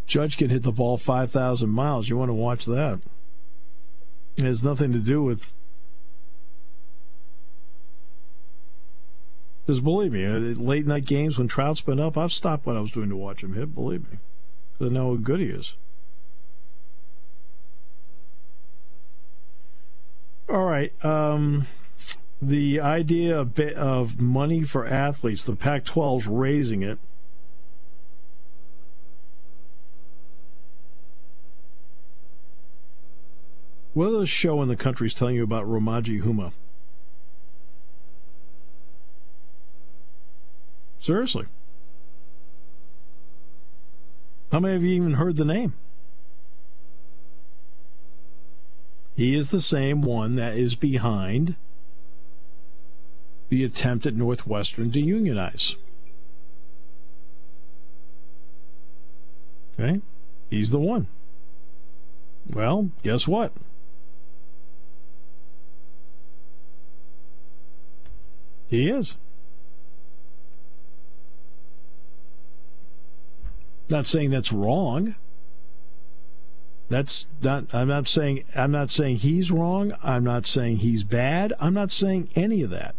Judge 0.06 0.36
can 0.36 0.50
hit 0.50 0.64
the 0.64 0.74
ball 0.74 0.98
5,000 0.98 1.70
miles. 1.70 2.10
You 2.10 2.18
want 2.18 2.28
to 2.28 2.34
watch 2.34 2.66
that. 2.66 3.00
It 4.36 4.44
has 4.44 4.62
nothing 4.62 4.92
to 4.92 5.00
do 5.00 5.24
with 5.24 5.54
Because 9.66 9.80
believe 9.80 10.12
me, 10.12 10.24
uh, 10.24 10.38
late 10.38 10.86
night 10.86 11.06
games 11.06 11.40
when 11.40 11.48
Trout's 11.48 11.82
been 11.82 12.00
up, 12.00 12.18
I've 12.18 12.32
stopped 12.32 12.68
what 12.68 12.78
I 12.78 12.82
was 12.82 12.92
doing 12.92 13.10
to 13.10 13.16
watch 13.16 13.44
him 13.44 13.56
hit. 13.56 13.74
Believe 13.74 14.12
me. 14.12 14.20
Because 14.74 14.92
I 14.92 14.94
know 14.94 15.12
how 15.12 15.16
good 15.16 15.40
he 15.40 15.48
is. 15.48 15.76
All 20.48 20.66
right, 20.66 20.94
um, 21.04 21.66
the 22.40 22.80
idea 22.80 23.40
of, 23.40 23.60
of 23.60 24.22
money 24.22 24.62
for 24.62 24.86
athletes, 24.86 25.46
the 25.46 25.56
Pac-12's 25.56 26.28
raising 26.28 26.84
it. 26.84 27.00
What 33.96 34.08
other 34.08 34.26
show 34.26 34.62
in 34.62 34.68
the 34.68 34.76
country 34.76 35.08
is 35.08 35.14
telling 35.14 35.38
you 35.38 35.44
about 35.46 35.64
Ramogi 35.64 36.22
Huma? 36.22 36.52
Seriously. 40.98 41.46
How 44.52 44.60
many 44.60 44.76
of 44.76 44.84
you 44.84 44.90
even 44.90 45.14
heard 45.14 45.38
the 45.38 45.46
name? 45.46 45.76
He 49.16 49.34
is 49.34 49.52
the 49.52 49.62
same 49.62 50.02
one 50.02 50.36
that 50.36 50.58
is 50.58 50.76
behind 50.76 51.56
the 53.48 53.64
attempt 53.64 54.06
at 54.06 54.14
Northwestern 54.14 54.92
to 54.92 55.00
unionize. 55.00 55.78
Okay? 59.80 60.02
He's 60.50 60.72
the 60.72 60.82
one. 60.82 61.08
Well, 62.46 62.90
guess 63.02 63.26
what? 63.26 63.54
He 68.68 68.90
is. 68.90 69.16
Not 73.90 74.06
saying 74.06 74.32
that's 74.32 74.52
wrong. 74.52 75.16
That's 76.90 77.28
not 77.42 77.74
I'm 77.74 77.88
not 77.88 78.08
saying 78.08 78.44
I'm 78.56 78.72
not 78.72 78.92
saying 78.92 79.18
he's 79.18 79.52
wrong. 79.52 79.94
I'm 80.04 80.24
not 80.24 80.46
saying 80.46 80.78
he's 80.78 81.04
bad. 81.04 81.54
I'm 81.60 81.74
not 81.74 81.92
saying 81.92 82.30
any 82.36 82.62
of 82.62 82.70
that. 82.72 82.96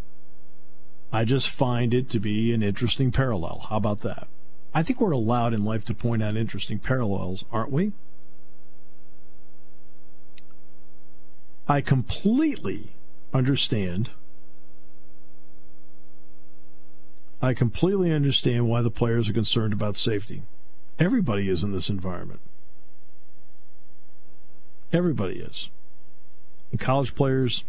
I 1.13 1.25
just 1.25 1.49
find 1.49 1.95
it 1.95 2.09
to 2.11 2.21
be 2.21 2.53
an 2.53 2.63
interesting 2.63 3.13
parallel. 3.13 3.67
How 3.69 3.77
about 3.77 4.01
that? 4.01 4.29
I 4.75 4.83
think 4.83 5.01
we're 5.01 5.13
allowed 5.13 5.55
in 5.55 5.65
life 5.65 5.85
to 5.87 5.95
point 5.95 6.23
out 6.23 6.37
interesting 6.37 6.79
parallels, 6.79 7.45
aren't 7.51 7.73
we? 7.73 7.93
I 11.69 11.81
completely 11.81 12.93
understand. 13.33 14.11
I 17.41 17.53
completely 17.55 18.13
understand 18.13 18.69
why 18.69 18.83
the 18.83 18.91
players 18.91 19.29
are 19.29 19.35
concerned 19.35 19.73
about 19.73 19.97
safety. 19.97 20.43
Everybody 20.99 21.49
is 21.49 21.63
in 21.63 21.73
this 21.73 21.91
environment. 21.91 22.41
Everybody 24.93 25.41
is. 25.41 25.71
And 26.71 26.81
college 26.81 27.15
players 27.15 27.65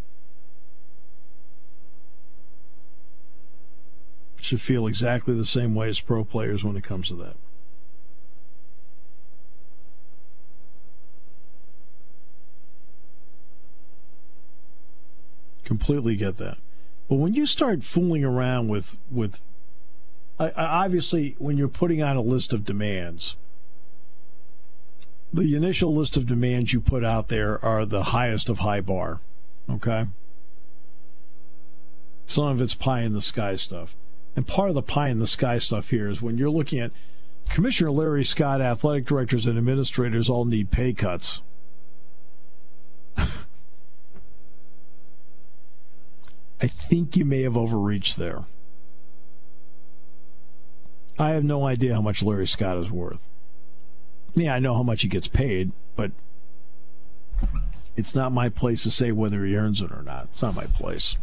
should 4.39 4.61
feel 4.61 4.87
exactly 4.87 5.35
the 5.35 5.45
same 5.45 5.75
way 5.75 5.89
as 5.89 5.99
pro 5.99 6.23
players 6.23 6.63
when 6.63 6.77
it 6.77 6.83
comes 6.83 7.09
to 7.09 7.15
that. 7.15 7.35
Completely 15.65 16.15
get 16.15 16.37
that. 16.37 16.57
But 17.09 17.15
when 17.15 17.33
you 17.33 17.45
start 17.45 17.83
fooling 17.83 18.23
around 18.23 18.69
with 18.69 18.95
with 19.11 19.41
Obviously 20.39 21.35
when 21.39 21.57
you're 21.57 21.67
putting 21.67 22.01
out 22.01 22.15
a 22.15 22.21
list 22.21 22.53
of 22.53 22.63
demands, 22.63 23.35
the 25.33 25.55
initial 25.55 25.93
list 25.93 26.15
of 26.15 26.25
demands 26.25 26.73
you 26.73 26.79
put 26.79 27.03
out 27.03 27.27
there 27.27 27.63
are 27.63 27.85
the 27.85 28.03
highest 28.03 28.49
of 28.49 28.59
high 28.59 28.81
bar. 28.81 29.19
Okay. 29.69 30.07
Some 32.25 32.47
of 32.47 32.61
it's 32.61 32.75
pie 32.75 33.01
in 33.01 33.13
the 33.13 33.21
sky 33.21 33.55
stuff. 33.55 33.95
And 34.35 34.45
part 34.45 34.69
of 34.69 34.75
the 34.75 34.83
pie 34.83 35.09
in 35.09 35.19
the 35.19 35.27
sky 35.27 35.57
stuff 35.57 35.89
here 35.89 36.09
is 36.09 36.21
when 36.21 36.37
you're 36.37 36.49
looking 36.49 36.79
at 36.79 36.91
Commissioner 37.49 37.91
Larry 37.91 38.23
Scott, 38.23 38.61
athletic 38.61 39.05
directors, 39.05 39.47
and 39.47 39.57
administrators 39.57 40.29
all 40.29 40.45
need 40.45 40.69
pay 40.69 40.93
cuts. 40.93 41.41
I 43.17 43.27
think 46.67 47.15
you 47.15 47.25
may 47.25 47.41
have 47.43 47.57
overreached 47.57 48.17
there. 48.17 48.41
I 51.19 51.29
have 51.29 51.43
no 51.43 51.65
idea 51.65 51.95
how 51.95 52.01
much 52.01 52.23
Larry 52.23 52.47
Scott 52.47 52.77
is 52.77 52.91
worth. 52.91 53.29
Yeah, 54.35 54.53
I 54.53 54.59
know 54.59 54.75
how 54.75 54.83
much 54.83 55.01
he 55.01 55.07
gets 55.07 55.27
paid, 55.27 55.71
but 55.95 56.11
it's 57.95 58.13
not 58.13 58.31
my 58.31 58.49
place 58.49 58.83
to 58.83 58.91
say 58.91 59.11
whether 59.11 59.43
he 59.43 59.55
earns 59.55 59.81
it 59.81 59.91
or 59.91 60.03
not. 60.03 60.25
It's 60.25 60.43
not 60.43 60.55
my 60.55 60.65
place. 60.65 61.17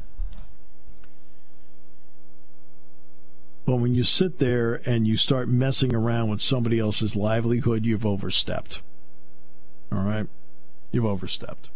But 3.64 3.76
when 3.76 3.94
you 3.94 4.02
sit 4.02 4.38
there 4.38 4.82
and 4.84 5.06
you 5.06 5.16
start 5.16 5.48
messing 5.48 5.94
around 5.94 6.28
with 6.28 6.40
somebody 6.42 6.78
else's 6.78 7.16
livelihood, 7.16 7.86
you've 7.86 8.04
overstepped. 8.04 8.82
All 9.90 10.02
right? 10.02 10.26
You've 10.90 11.06
overstepped. 11.06 11.70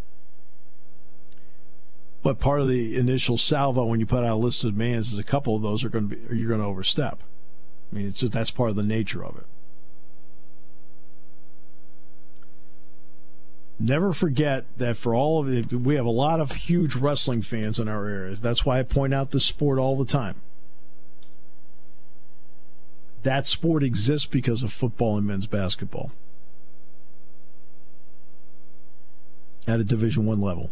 But 2.22 2.40
part 2.40 2.60
of 2.60 2.68
the 2.68 2.96
initial 2.96 3.38
salvo 3.38 3.84
when 3.84 4.00
you 4.00 4.06
put 4.06 4.24
out 4.24 4.32
a 4.32 4.34
list 4.34 4.64
of 4.64 4.72
demands 4.72 5.12
is 5.12 5.18
a 5.18 5.24
couple 5.24 5.54
of 5.54 5.62
those 5.62 5.84
are 5.84 5.88
going 5.88 6.10
to 6.10 6.16
be 6.16 6.36
you're 6.36 6.48
going 6.48 6.60
to 6.60 6.66
overstep. 6.66 7.22
I 7.90 7.96
mean, 7.96 8.06
it's 8.08 8.20
just 8.20 8.32
that's 8.32 8.50
part 8.50 8.70
of 8.70 8.76
the 8.76 8.82
nature 8.82 9.24
of 9.24 9.36
it. 9.36 9.46
Never 13.80 14.12
forget 14.12 14.64
that 14.78 14.96
for 14.96 15.14
all 15.14 15.40
of 15.40 15.48
it, 15.48 15.72
we 15.72 15.94
have 15.94 16.04
a 16.04 16.10
lot 16.10 16.40
of 16.40 16.50
huge 16.50 16.96
wrestling 16.96 17.42
fans 17.42 17.78
in 17.78 17.88
our 17.88 18.08
areas. 18.08 18.40
That's 18.40 18.64
why 18.64 18.80
I 18.80 18.82
point 18.82 19.14
out 19.14 19.30
this 19.30 19.44
sport 19.44 19.78
all 19.78 19.94
the 19.94 20.04
time. 20.04 20.34
That 23.22 23.46
sport 23.46 23.82
exists 23.82 24.26
because 24.26 24.62
of 24.62 24.72
football 24.72 25.16
and 25.16 25.26
men's 25.26 25.46
basketball 25.46 26.10
at 29.66 29.80
a 29.80 29.84
Division 29.84 30.26
One 30.26 30.40
level. 30.40 30.70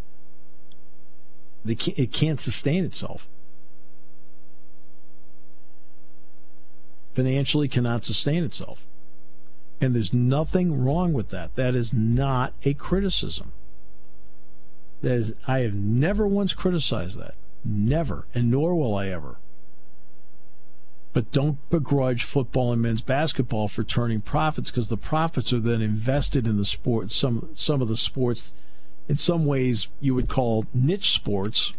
It 1.65 2.13
can't 2.13 2.41
sustain 2.41 2.85
itself. 2.85 3.27
Financially, 7.17 7.67
cannot 7.67 8.05
sustain 8.05 8.45
itself. 8.45 8.85
And 9.81 9.95
there's 9.95 10.13
nothing 10.13 10.85
wrong 10.85 11.15
with 11.15 11.31
that. 11.31 11.57
That 11.57 11.75
is 11.75 11.95
not 11.95 12.53
a 12.63 12.75
criticism. 12.75 13.53
That 15.01 15.13
is, 15.13 15.35
I 15.49 15.61
have 15.61 15.73
never 15.73 16.27
once 16.27 16.53
criticized 16.53 17.19
that. 17.19 17.35
Never. 17.65 18.27
And 18.35 18.51
nor 18.51 18.75
will 18.75 18.95
I 18.95 19.09
ever. 19.09 19.37
But 21.15 21.33
don't 21.33 21.57
begrudge 21.71 22.23
football 22.23 22.71
and 22.71 22.83
men's 22.83 23.01
basketball 23.01 23.69
for 23.69 23.83
turning 23.83 24.21
profits 24.21 24.71
because 24.71 24.91
the 24.91 24.99
profits 24.99 25.55
are 25.55 25.59
then 25.59 25.81
invested 25.81 26.47
in 26.47 26.59
the 26.59 26.67
sport. 26.67 27.11
Some 27.11 27.49
some 27.55 27.81
of 27.81 27.89
the 27.89 27.97
sports, 27.97 28.53
in 29.09 29.17
some 29.17 29.47
ways, 29.47 29.89
you 30.01 30.15
would 30.15 30.29
call 30.29 30.67
niche 30.75 31.13
sports 31.13 31.73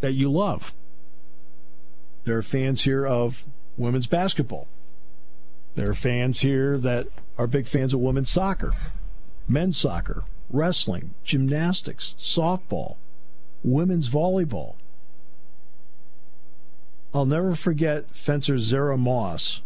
that 0.00 0.12
you 0.12 0.30
love. 0.32 0.72
There 2.24 2.38
are 2.38 2.42
fans 2.42 2.84
here 2.84 3.06
of 3.06 3.44
women's 3.80 4.06
basketball. 4.06 4.68
There 5.74 5.90
are 5.90 5.94
fans 5.94 6.40
here 6.40 6.78
that 6.78 7.08
are 7.38 7.46
big 7.46 7.66
fans 7.66 7.94
of 7.94 8.00
women's 8.00 8.30
soccer, 8.30 8.72
men's 9.48 9.76
soccer, 9.76 10.24
wrestling, 10.50 11.14
gymnastics, 11.24 12.14
softball, 12.18 12.96
women's 13.62 14.08
volleyball. 14.08 14.74
I'll 17.12 17.26
never 17.26 17.56
forget 17.56 18.14
fencer 18.14 18.58
Zara 18.58 18.96
Moss 18.96 19.62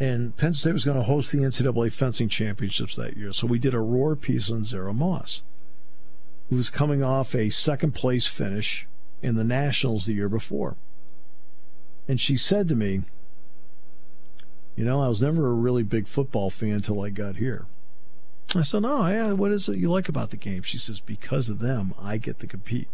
and 0.00 0.34
Penn 0.38 0.54
State 0.54 0.72
was 0.72 0.86
going 0.86 0.96
to 0.96 1.02
host 1.02 1.30
the 1.30 1.38
NCAA 1.38 1.92
fencing 1.92 2.30
championships 2.30 2.96
that 2.96 3.18
year. 3.18 3.32
So 3.32 3.46
we 3.46 3.58
did 3.58 3.74
a 3.74 3.80
roar 3.80 4.16
piece 4.16 4.50
on 4.50 4.64
Zara 4.64 4.94
Moss, 4.94 5.42
who 6.48 6.56
was 6.56 6.70
coming 6.70 7.02
off 7.02 7.34
a 7.34 7.50
second 7.50 7.92
place 7.92 8.26
finish 8.26 8.88
in 9.20 9.36
the 9.36 9.44
Nationals 9.44 10.06
the 10.06 10.14
year 10.14 10.30
before. 10.30 10.76
And 12.10 12.20
she 12.20 12.36
said 12.36 12.66
to 12.66 12.74
me, 12.74 13.02
You 14.74 14.84
know, 14.84 15.00
I 15.00 15.06
was 15.06 15.22
never 15.22 15.46
a 15.46 15.52
really 15.52 15.84
big 15.84 16.08
football 16.08 16.50
fan 16.50 16.72
until 16.72 17.02
I 17.02 17.10
got 17.10 17.36
here. 17.36 17.66
I 18.52 18.62
said, 18.62 18.82
Oh, 18.84 19.06
yeah, 19.06 19.30
what 19.30 19.52
is 19.52 19.68
it 19.68 19.78
you 19.78 19.92
like 19.92 20.08
about 20.08 20.30
the 20.30 20.36
game? 20.36 20.62
She 20.62 20.76
says, 20.76 20.98
Because 20.98 21.48
of 21.48 21.60
them, 21.60 21.94
I 22.00 22.18
get 22.18 22.40
to 22.40 22.48
compete. 22.48 22.88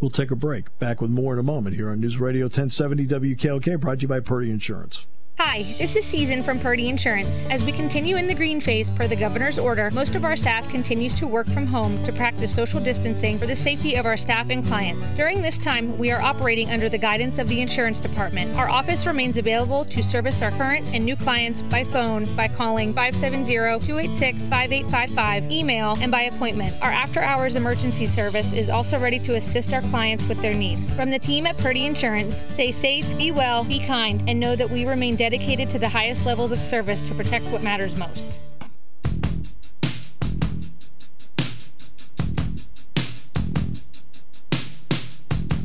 We'll 0.00 0.10
take 0.10 0.32
a 0.32 0.36
break. 0.36 0.76
Back 0.80 1.00
with 1.00 1.12
more 1.12 1.34
in 1.34 1.38
a 1.38 1.44
moment 1.44 1.76
here 1.76 1.90
on 1.90 2.00
News 2.00 2.18
Radio 2.18 2.46
1070 2.46 3.06
WKOK, 3.06 3.78
brought 3.78 3.98
to 3.98 4.02
you 4.02 4.08
by 4.08 4.18
Purdy 4.18 4.50
Insurance. 4.50 5.06
Hi, 5.40 5.62
this 5.78 5.94
is 5.94 6.04
Season 6.04 6.42
from 6.42 6.58
Purdy 6.58 6.88
Insurance. 6.88 7.46
As 7.46 7.62
we 7.62 7.70
continue 7.70 8.16
in 8.16 8.26
the 8.26 8.34
green 8.34 8.60
phase 8.60 8.90
per 8.90 9.06
the 9.06 9.14
governor's 9.14 9.56
order, 9.56 9.88
most 9.92 10.16
of 10.16 10.24
our 10.24 10.34
staff 10.34 10.68
continues 10.68 11.14
to 11.14 11.28
work 11.28 11.46
from 11.46 11.64
home 11.64 12.02
to 12.02 12.12
practice 12.12 12.52
social 12.52 12.80
distancing 12.80 13.38
for 13.38 13.46
the 13.46 13.54
safety 13.54 13.94
of 13.94 14.04
our 14.04 14.16
staff 14.16 14.50
and 14.50 14.66
clients. 14.66 15.14
During 15.14 15.40
this 15.40 15.56
time, 15.56 15.96
we 15.96 16.10
are 16.10 16.20
operating 16.20 16.72
under 16.72 16.88
the 16.88 16.98
guidance 16.98 17.38
of 17.38 17.46
the 17.46 17.60
insurance 17.60 18.00
department. 18.00 18.52
Our 18.56 18.68
office 18.68 19.06
remains 19.06 19.38
available 19.38 19.84
to 19.84 20.02
service 20.02 20.42
our 20.42 20.50
current 20.50 20.84
and 20.92 21.04
new 21.04 21.14
clients 21.14 21.62
by 21.62 21.84
phone 21.84 22.24
by 22.34 22.48
calling 22.48 22.92
570-286-5855, 22.92 25.52
email, 25.52 25.96
and 26.00 26.10
by 26.10 26.22
appointment. 26.22 26.74
Our 26.82 26.90
after-hours 26.90 27.54
emergency 27.54 28.06
service 28.06 28.52
is 28.52 28.68
also 28.68 28.98
ready 28.98 29.20
to 29.20 29.36
assist 29.36 29.72
our 29.72 29.82
clients 29.82 30.26
with 30.26 30.42
their 30.42 30.54
needs. 30.54 30.92
From 30.94 31.10
the 31.10 31.18
team 31.20 31.46
at 31.46 31.56
Purdy 31.58 31.86
Insurance, 31.86 32.42
stay 32.48 32.72
safe, 32.72 33.06
be 33.16 33.30
well, 33.30 33.62
be 33.62 33.78
kind, 33.78 34.20
and 34.26 34.40
know 34.40 34.56
that 34.56 34.68
we 34.68 34.84
remain 34.84 35.14
dedicated 35.14 35.27
dedicated 35.30 35.68
to 35.68 35.78
the 35.78 35.88
highest 35.90 36.24
levels 36.24 36.52
of 36.52 36.58
service 36.58 37.02
to 37.02 37.14
protect 37.14 37.44
what 37.46 37.62
matters 37.62 37.98
most. 37.98 38.32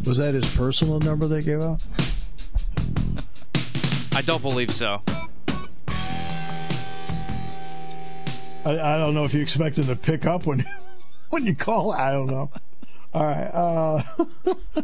Was 0.05 0.17
that 0.17 0.33
his 0.33 0.53
personal 0.57 0.99
number 0.99 1.27
they 1.27 1.41
gave 1.41 1.61
out? 1.61 1.81
I 4.11 4.21
don't 4.21 4.41
believe 4.41 4.69
so. 4.69 5.01
I, 8.65 8.79
I 8.79 8.97
don't 8.97 9.13
know 9.13 9.23
if 9.23 9.33
you 9.33 9.41
expect 9.41 9.77
him 9.77 9.87
to 9.87 9.95
pick 9.95 10.25
up 10.25 10.45
when 10.45 10.65
when 11.29 11.45
you 11.45 11.55
call. 11.55 11.93
I 11.93 12.11
don't 12.11 12.27
know. 12.27 12.51
All 13.13 13.25
right. 13.25 13.47
Uh... 13.47 14.03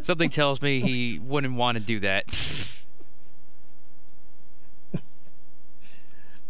Something 0.00 0.30
tells 0.30 0.62
me 0.62 0.80
he 0.80 1.18
wouldn't 1.18 1.54
want 1.54 1.76
to 1.76 1.84
do 1.84 2.00
that. 2.00 2.24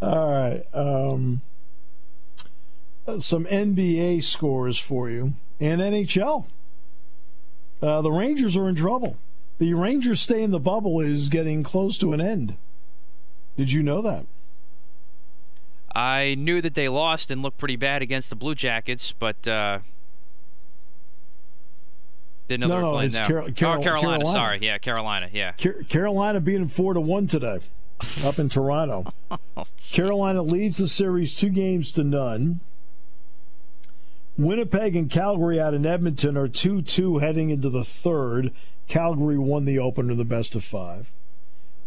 All 0.00 0.30
right. 0.30 0.64
Um, 0.72 1.42
some 3.18 3.44
NBA 3.44 4.22
scores 4.22 4.78
for 4.78 5.10
you 5.10 5.34
and 5.58 5.80
NHL. 5.80 6.46
Uh, 7.82 8.02
the 8.02 8.10
Rangers 8.10 8.56
are 8.56 8.68
in 8.68 8.74
trouble. 8.74 9.16
The 9.58 9.74
Rangers 9.74 10.20
stay 10.20 10.42
in 10.42 10.50
the 10.50 10.60
bubble 10.60 11.00
is 11.00 11.28
getting 11.28 11.62
close 11.62 11.98
to 11.98 12.12
an 12.12 12.20
end. 12.20 12.56
Did 13.56 13.72
you 13.72 13.82
know 13.82 14.00
that? 14.02 14.26
I 15.94 16.34
knew 16.38 16.62
that 16.62 16.74
they 16.74 16.88
lost 16.88 17.30
and 17.30 17.42
looked 17.42 17.58
pretty 17.58 17.76
bad 17.76 18.00
against 18.00 18.30
the 18.30 18.36
Blue 18.36 18.54
Jackets, 18.54 19.12
but 19.12 19.46
uh, 19.46 19.80
didn't 22.48 22.60
know 22.60 22.68
no, 22.68 22.74
they 22.74 22.82
were 22.82 22.86
no, 22.88 22.92
playing 22.92 23.08
it's 23.08 23.18
now. 23.18 23.28
Car- 23.28 23.38
oh, 23.42 23.52
Carolina, 23.52 23.82
Carolina. 23.82 24.24
Sorry, 24.24 24.58
yeah, 24.62 24.78
Carolina. 24.78 25.28
Yeah. 25.32 25.52
Car- 25.52 25.82
Carolina 25.88 26.40
beating 26.40 26.68
four 26.68 26.94
to 26.94 27.00
one 27.00 27.26
today, 27.26 27.58
up 28.24 28.38
in 28.38 28.48
Toronto. 28.48 29.12
Carolina 29.90 30.42
leads 30.42 30.78
the 30.78 30.88
series 30.88 31.36
two 31.36 31.50
games 31.50 31.92
to 31.92 32.04
none. 32.04 32.60
Winnipeg 34.38 34.96
and 34.96 35.10
Calgary 35.10 35.60
out 35.60 35.74
in 35.74 35.84
Edmonton 35.84 36.36
are 36.36 36.48
2 36.48 36.82
2 36.82 37.18
heading 37.18 37.50
into 37.50 37.68
the 37.68 37.84
third. 37.84 38.52
Calgary 38.88 39.38
won 39.38 39.64
the 39.64 39.78
opener, 39.78 40.14
the 40.14 40.24
best 40.24 40.54
of 40.54 40.64
five. 40.64 41.12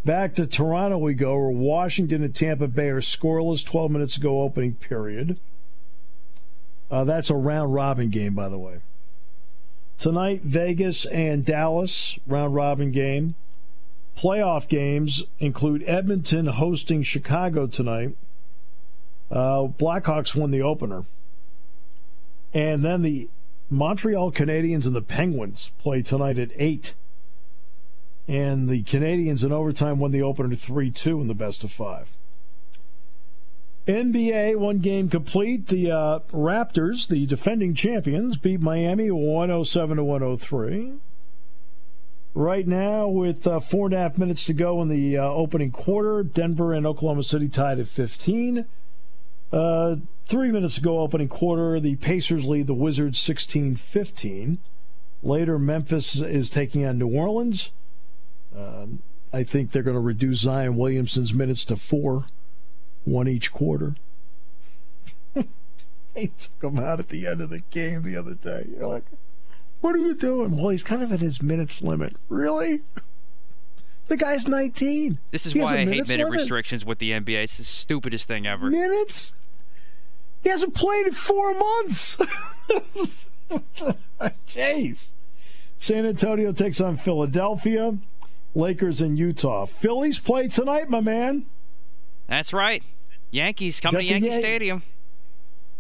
Back 0.06 0.36
to 0.36 0.45
Toronto 0.45 0.97
we 0.97 1.13
go, 1.13 1.38
where 1.38 1.49
Washington 1.49 2.23
and 2.23 2.36
Tampa 2.36 2.67
Bay 2.67 2.89
are 2.89 3.02
scoreless 3.02 3.65
12 3.65 3.91
minutes 3.91 4.17
ago, 4.17 4.41
opening 4.41 4.76
period. 4.76 5.39
Uh, 6.91 7.04
that's 7.04 7.30
a 7.30 7.36
round 7.36 7.73
robin 7.73 8.10
game, 8.10 8.36
by 8.36 8.49
the 8.49 8.58
way. 8.58 8.82
Tonight, 9.97 10.41
Vegas 10.43 11.06
and 11.06 11.45
Dallas, 11.45 12.19
round 12.28 12.54
robin 12.54 12.91
game. 12.91 13.36
Playoff 14.17 14.67
games 14.67 15.23
include 15.39 15.84
Edmonton 15.88 16.45
hosting 16.47 17.04
Chicago 17.04 17.67
tonight. 17.67 18.15
Uh, 19.32 19.67
Blackhawks 19.67 20.36
won 20.36 20.52
the 20.52 20.62
opener. 20.62 21.06
And 22.54 22.86
then 22.86 23.02
the 23.02 23.30
Montreal 23.69 24.32
Canadiens 24.32 24.86
and 24.86 24.95
the 24.95 25.02
Penguins 25.02 25.71
play 25.80 26.02
tonight 26.02 26.38
at 26.38 26.52
8. 26.56 26.93
And 28.28 28.69
the 28.69 28.84
Canadians 28.84 29.43
in 29.43 29.52
overtime 29.52 29.99
won 29.99 30.12
the 30.12 30.21
opener 30.21 30.54
3 30.56 30.91
2 30.91 31.21
in 31.21 31.28
the 31.28 31.34
best 31.34 31.63
of 31.63 31.71
five. 31.71 32.15
NBA, 33.88 34.58
one 34.58 34.80
game 34.80 35.10
complete. 35.10 35.67
The 35.67 35.91
uh, 35.91 36.19
Raptors, 36.32 37.08
the 37.08 37.26
defending 37.26 37.73
champions, 37.76 38.38
beat 38.38 38.62
Miami 38.62 39.12
107 39.12 39.97
to 39.97 40.04
103. 40.04 40.93
Right 42.36 42.67
now, 42.67 43.08
with 43.08 43.46
uh, 43.46 43.60
four 43.60 43.86
and 43.88 43.93
a 43.93 44.00
half 44.00 44.17
minutes 44.17 44.46
to 44.46 44.54
go 44.54 44.82
in 44.82 44.88
the 44.88 45.17
uh, 45.17 45.24
opening 45.24 45.72
quarter, 45.72 46.24
Denver 46.24 46.74
and 46.74 46.86
Oklahoma 46.86 47.22
City 47.22 47.48
tied 47.48 47.80
at 47.80 47.88
15. 47.88 48.65
Uh, 49.52 49.98
three 50.26 50.52
minutes 50.52 50.80
ago, 50.80 51.00
opening 51.00 51.30
quarter, 51.30 51.80
the 51.80 51.96
Pacers 51.98 52.46
lead 52.46 52.65
the 52.65 52.74
Wizards 52.74 53.19
16 53.19 53.76
15. 53.76 54.58
Later, 55.22 55.60
Memphis 55.60 56.15
is 56.15 56.50
taking 56.50 56.84
on 56.84 56.98
New 56.98 57.08
Orleans. 57.08 57.72
Um, 58.58 59.04
I 59.32 59.43
think 59.43 59.72
they're 59.72 59.84
going 59.84 59.96
to 59.96 60.02
reduce 60.02 60.39
Zion 60.39 60.76
Williamson's 60.76 61.36
minutes 61.36 61.63
to 61.65 61.76
four, 61.76 62.26
one 63.06 63.28
each 63.28 63.52
quarter. 63.52 63.96
they 65.34 66.32
took 66.38 66.63
him 66.63 66.80
out 66.80 67.00
at 67.00 67.10
the 67.10 67.28
end 67.28 67.41
of 67.41 67.52
the 67.52 67.62
game 67.69 68.02
the 68.02 68.15
other 68.15 68.34
day. 68.34 68.67
You're 68.76 68.88
like, 68.88 69.06
what 69.84 69.93
are 69.96 70.00
you 70.00 70.15
doing? 70.15 70.56
Well, 70.58 70.69
he's 70.69 70.82
kind 70.82 71.04
of 71.04 71.12
at 71.12 71.19
his 71.19 71.41
minutes 71.41 71.82
limit. 71.82 72.15
Really? 72.30 72.82
The 74.08 74.17
guy's 74.17 74.48
19. 74.48 75.19
This 75.32 75.46
is 75.46 75.54
He 75.54 75.60
why 75.60 75.74
I 75.80 75.86
hate 75.86 76.08
minute 76.08 76.26
limit? 76.26 76.32
restrictions 76.32 76.86
with 76.86 77.00
the 77.00 77.12
NBA. 77.12 77.43
It's 77.43 77.58
the 77.58 77.63
stupidest 77.63 78.28
thing 78.28 78.48
ever. 78.48 78.69
Minutes? 78.69 79.34
He 80.41 80.50
hasn't 80.50 80.74
played 80.74 81.08
in 81.08 81.13
four 81.13 81.54
months. 81.54 82.17
Jeez. 84.48 85.10
San 85.78 86.06
Antonio 86.06 86.52
takes 86.54 86.80
on 86.82 86.98
Philadelphia. 86.98 87.98
Lakers 88.56 89.02
and 89.02 89.17
Utah. 89.17 89.65
Phillies 89.65 90.19
play 90.19 90.48
tonight, 90.48 90.89
my 90.89 91.02
man. 91.02 91.46
That's 92.28 92.54
right. 92.54 92.84
Yankees 93.32 93.80
come 93.80 93.93
Got 93.93 94.00
to 94.00 94.06
Yankee 94.06 94.28
Yan- 94.30 94.39
Stadium. 94.39 94.84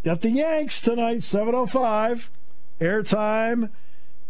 Got 0.03 0.21
the 0.21 0.31
Yanks 0.31 0.81
tonight, 0.81 1.19
7.05. 1.19 2.27
Airtime 2.81 3.69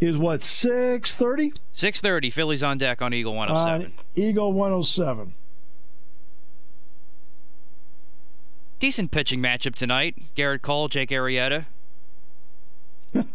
is 0.08 0.18
what, 0.18 0.42
6.30? 0.42 1.54
6:30. 1.74 2.32
Phillies 2.32 2.64
on 2.64 2.78
deck 2.78 3.02
on 3.02 3.14
Eagle 3.14 3.34
On 3.34 3.50
107. 3.50 3.94
Eagle 4.16 4.54
107. 4.54 5.34
Decent 8.80 9.12
pitching 9.12 9.42
matchup 9.42 9.76
tonight. 9.76 10.16
Gerrit 10.36 10.62
Cole, 10.62 10.90
Jake 10.90 11.10
Arrieta. 11.10 11.66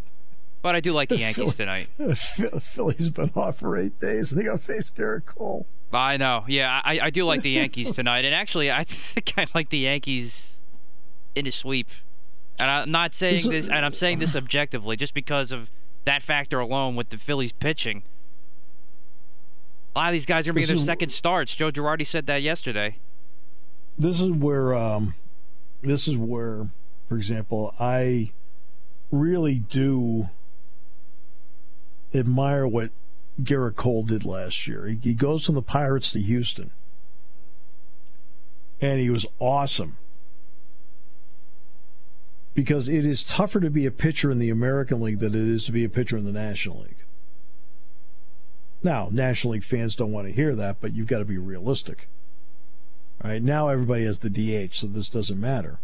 but 0.63 0.75
I 0.75 0.81
do 0.81 0.93
like 0.93 1.09
the 1.09 1.19
Yankees 1.19 1.55
tonight. 1.55 1.89
Phil- 2.17 2.61
Philly's 2.61 3.09
been 3.09 3.31
off 3.35 3.59
for 3.59 3.77
eight 3.77 3.99
days, 3.99 4.31
and 4.31 4.41
they 4.41 4.45
got 4.45 4.59
to 4.59 4.65
face 4.65 4.91
Gerrit 4.91 5.25
Cole. 5.25 5.67
I 5.93 6.19
know. 6.19 6.45
Yeah, 6.47 6.83
I, 6.85 7.01
I 7.05 7.11
do 7.11 7.25
like 7.25 7.43
the 7.43 7.51
Yankees 7.53 7.93
tonight. 7.93 8.25
And 8.25 8.35
actually, 8.35 8.71
I 8.71 8.85
think 8.85 9.35
I 9.39 9.47
like 9.55 9.71
the 9.71 9.79
Yankees 9.79 10.61
in 11.35 11.47
a 11.47 11.51
sweep. 11.51 11.89
And 12.59 12.71
I'm 12.71 12.91
not 12.91 13.15
saying 13.15 13.49
this, 13.49 13.69
and 13.69 13.87
I'm 13.87 13.93
saying 13.93 14.19
this 14.19 14.35
objectively, 14.35 14.97
just 14.97 15.15
because 15.15 15.53
of 15.53 15.71
that 16.05 16.23
factor 16.23 16.61
alone 16.61 16.97
with 16.97 17.11
the 17.11 17.19
Phillies 17.19 17.53
pitching. 17.53 18.03
A 19.95 19.99
lot 19.99 20.09
of 20.09 20.13
these 20.13 20.27
guys 20.27 20.47
are 20.47 20.53
going 20.53 20.63
to 20.63 20.67
be 20.69 20.73
in 20.73 20.79
their 20.79 20.85
second 20.85 21.11
starts. 21.11 21.55
Joe 21.55 21.71
Girardi 21.71 22.07
said 22.07 22.27
that 22.27 22.43
yesterday. 22.43 22.97
this 23.99 24.21
is 24.21 24.31
where 24.31 24.75
um, 24.75 25.15
this 25.83 26.07
is 26.07 26.17
where, 26.17 26.69
for 27.09 27.17
example, 27.17 27.75
I 27.81 28.31
really 29.11 29.57
do 29.57 30.29
admire 32.15 32.67
what 32.67 32.91
Gerrit 33.43 33.77
Cole 33.77 34.03
did 34.03 34.25
last 34.25 34.67
year. 34.67 34.87
He, 34.87 34.99
he 35.03 35.15
goes 35.15 35.45
from 35.47 35.55
the 35.57 35.63
Pirates 35.63 36.13
to 36.13 36.21
Houston, 36.21 36.71
and 38.81 39.01
he 39.01 39.11
was 39.11 39.27
awesome. 39.39 39.97
Because 42.59 42.89
it 42.89 43.07
is 43.07 43.23
tougher 43.23 43.61
to 43.61 43.71
be 43.71 43.87
a 43.87 43.91
pitcher 43.93 44.33
in 44.33 44.41
the 44.41 44.51
American 44.51 45.01
League 45.01 45.21
than 45.21 45.33
it 45.33 45.49
is 45.49 45.65
to 45.65 45.71
be 45.71 45.85
a 45.85 45.89
pitcher 45.89 46.17
in 46.17 46.25
the 46.25 46.33
National 46.33 46.81
League. 46.81 47.05
Now, 48.83 49.09
National 49.13 49.53
League 49.53 49.63
fans 49.63 49.95
don't 49.95 50.11
want 50.11 50.27
to 50.27 50.33
hear 50.33 50.57
that, 50.57 50.81
but 50.81 50.93
you've 50.93 51.07
got 51.07 51.19
to 51.19 51.25
be 51.25 51.39
realistic. 51.39 52.09
All 53.23 53.31
right, 53.31 53.41
now 53.41 53.69
everybody 53.69 54.05
has 54.07 54.19
the 54.19 54.29
DH, 54.29 54.75
so 54.75 54.89
this 54.89 55.09
doesn't 55.09 55.39
matter. 55.39 55.79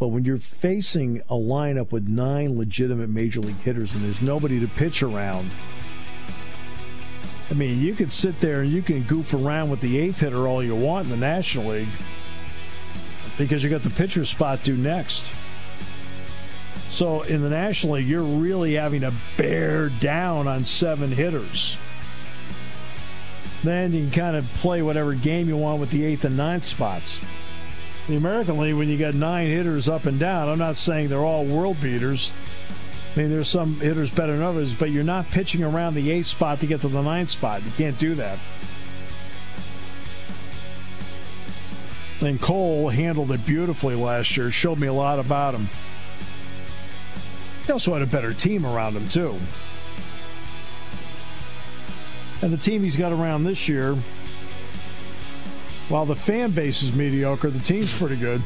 But 0.00 0.08
when 0.08 0.24
you're 0.24 0.38
facing 0.38 1.20
a 1.28 1.36
lineup 1.36 1.92
with 1.92 2.08
nine 2.08 2.58
legitimate 2.58 3.10
major 3.10 3.38
league 3.38 3.60
hitters 3.60 3.94
and 3.94 4.02
there's 4.02 4.20
nobody 4.20 4.58
to 4.58 4.66
pitch 4.66 5.04
around, 5.04 5.48
I 7.48 7.54
mean, 7.54 7.80
you 7.80 7.94
can 7.94 8.10
sit 8.10 8.40
there 8.40 8.62
and 8.62 8.72
you 8.72 8.82
can 8.82 9.04
goof 9.04 9.34
around 9.34 9.70
with 9.70 9.82
the 9.82 9.96
eighth 10.00 10.18
hitter 10.18 10.48
all 10.48 10.64
you 10.64 10.74
want 10.74 11.04
in 11.04 11.12
the 11.12 11.16
National 11.16 11.66
League 11.66 11.88
because 13.38 13.62
you 13.62 13.70
got 13.70 13.84
the 13.84 13.90
pitcher 13.90 14.24
spot 14.24 14.64
due 14.64 14.76
next. 14.76 15.32
So 16.88 17.22
in 17.22 17.42
the 17.42 17.50
National 17.50 17.94
League, 17.94 18.08
you're 18.08 18.22
really 18.22 18.74
having 18.74 19.02
to 19.02 19.12
bear 19.36 19.90
down 19.90 20.48
on 20.48 20.64
seven 20.64 21.12
hitters. 21.12 21.76
Then 23.62 23.92
you 23.92 24.02
can 24.02 24.10
kind 24.10 24.36
of 24.36 24.44
play 24.54 24.82
whatever 24.82 25.14
game 25.14 25.48
you 25.48 25.56
want 25.56 25.80
with 25.80 25.90
the 25.90 26.04
eighth 26.04 26.24
and 26.24 26.36
ninth 26.36 26.64
spots. 26.64 27.20
The 28.06 28.16
American 28.16 28.56
League, 28.58 28.74
when 28.74 28.88
you 28.88 28.96
got 28.96 29.14
nine 29.14 29.48
hitters 29.48 29.88
up 29.88 30.06
and 30.06 30.18
down, 30.18 30.48
I'm 30.48 30.58
not 30.58 30.76
saying 30.76 31.08
they're 31.08 31.18
all 31.18 31.44
world 31.44 31.80
beaters. 31.80 32.32
I 33.14 33.18
mean, 33.18 33.30
there's 33.30 33.48
some 33.48 33.80
hitters 33.80 34.10
better 34.10 34.32
than 34.32 34.42
others, 34.42 34.74
but 34.74 34.90
you're 34.90 35.04
not 35.04 35.28
pitching 35.28 35.62
around 35.62 35.94
the 35.94 36.10
eighth 36.10 36.26
spot 36.26 36.60
to 36.60 36.66
get 36.66 36.80
to 36.82 36.88
the 36.88 37.02
ninth 37.02 37.28
spot. 37.28 37.62
You 37.64 37.72
can't 37.72 37.98
do 37.98 38.14
that. 38.14 38.38
And 42.20 42.40
Cole 42.40 42.88
handled 42.88 43.30
it 43.32 43.44
beautifully 43.44 43.94
last 43.94 44.36
year. 44.36 44.50
Showed 44.50 44.78
me 44.78 44.86
a 44.86 44.92
lot 44.92 45.18
about 45.18 45.54
him. 45.54 45.68
He 47.68 47.72
also 47.72 47.92
had 47.92 48.00
a 48.00 48.06
better 48.06 48.32
team 48.32 48.64
around 48.64 48.96
him, 48.96 49.06
too. 49.10 49.36
And 52.40 52.50
the 52.50 52.56
team 52.56 52.82
he's 52.82 52.96
got 52.96 53.12
around 53.12 53.44
this 53.44 53.68
year, 53.68 53.94
while 55.90 56.06
the 56.06 56.16
fan 56.16 56.52
base 56.52 56.82
is 56.82 56.94
mediocre, 56.94 57.50
the 57.50 57.58
team's 57.58 57.94
pretty 57.94 58.16
good. 58.16 58.42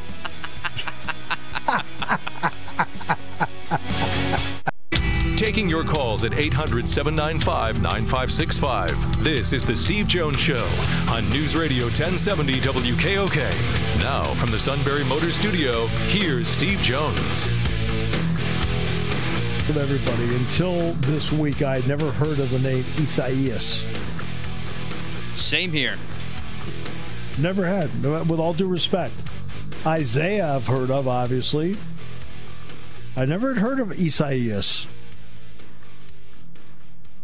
Taking 5.36 5.70
your 5.70 5.84
calls 5.84 6.24
at 6.24 6.34
800 6.34 6.88
795 6.88 7.80
9565. 7.80 9.22
This 9.22 9.52
is 9.52 9.64
The 9.64 9.76
Steve 9.76 10.08
Jones 10.08 10.40
Show 10.40 10.68
on 11.08 11.28
News 11.28 11.54
Radio 11.54 11.84
1070 11.84 12.54
WKOK. 12.54 14.00
Now, 14.00 14.24
from 14.34 14.50
the 14.50 14.58
Sunbury 14.58 15.04
Motor 15.04 15.30
Studio, 15.30 15.86
here's 16.08 16.48
Steve 16.48 16.82
Jones. 16.82 17.46
With 19.68 19.78
everybody. 19.78 20.34
Until 20.34 20.92
this 21.08 21.30
week, 21.30 21.62
I'd 21.62 21.86
never 21.86 22.10
heard 22.10 22.40
of 22.40 22.50
the 22.50 22.58
name 22.58 22.84
Isaias. 22.98 23.84
Same 25.36 25.70
here. 25.70 25.96
Never 27.38 27.64
had, 27.64 28.02
with 28.02 28.40
all 28.40 28.54
due 28.54 28.66
respect. 28.66 29.14
Isaiah, 29.86 30.56
I've 30.56 30.66
heard 30.66 30.90
of, 30.90 31.06
obviously. 31.06 31.76
I 33.16 33.24
never 33.24 33.54
had 33.54 33.62
heard 33.62 33.78
of 33.78 33.92
Isaias. 33.92 34.88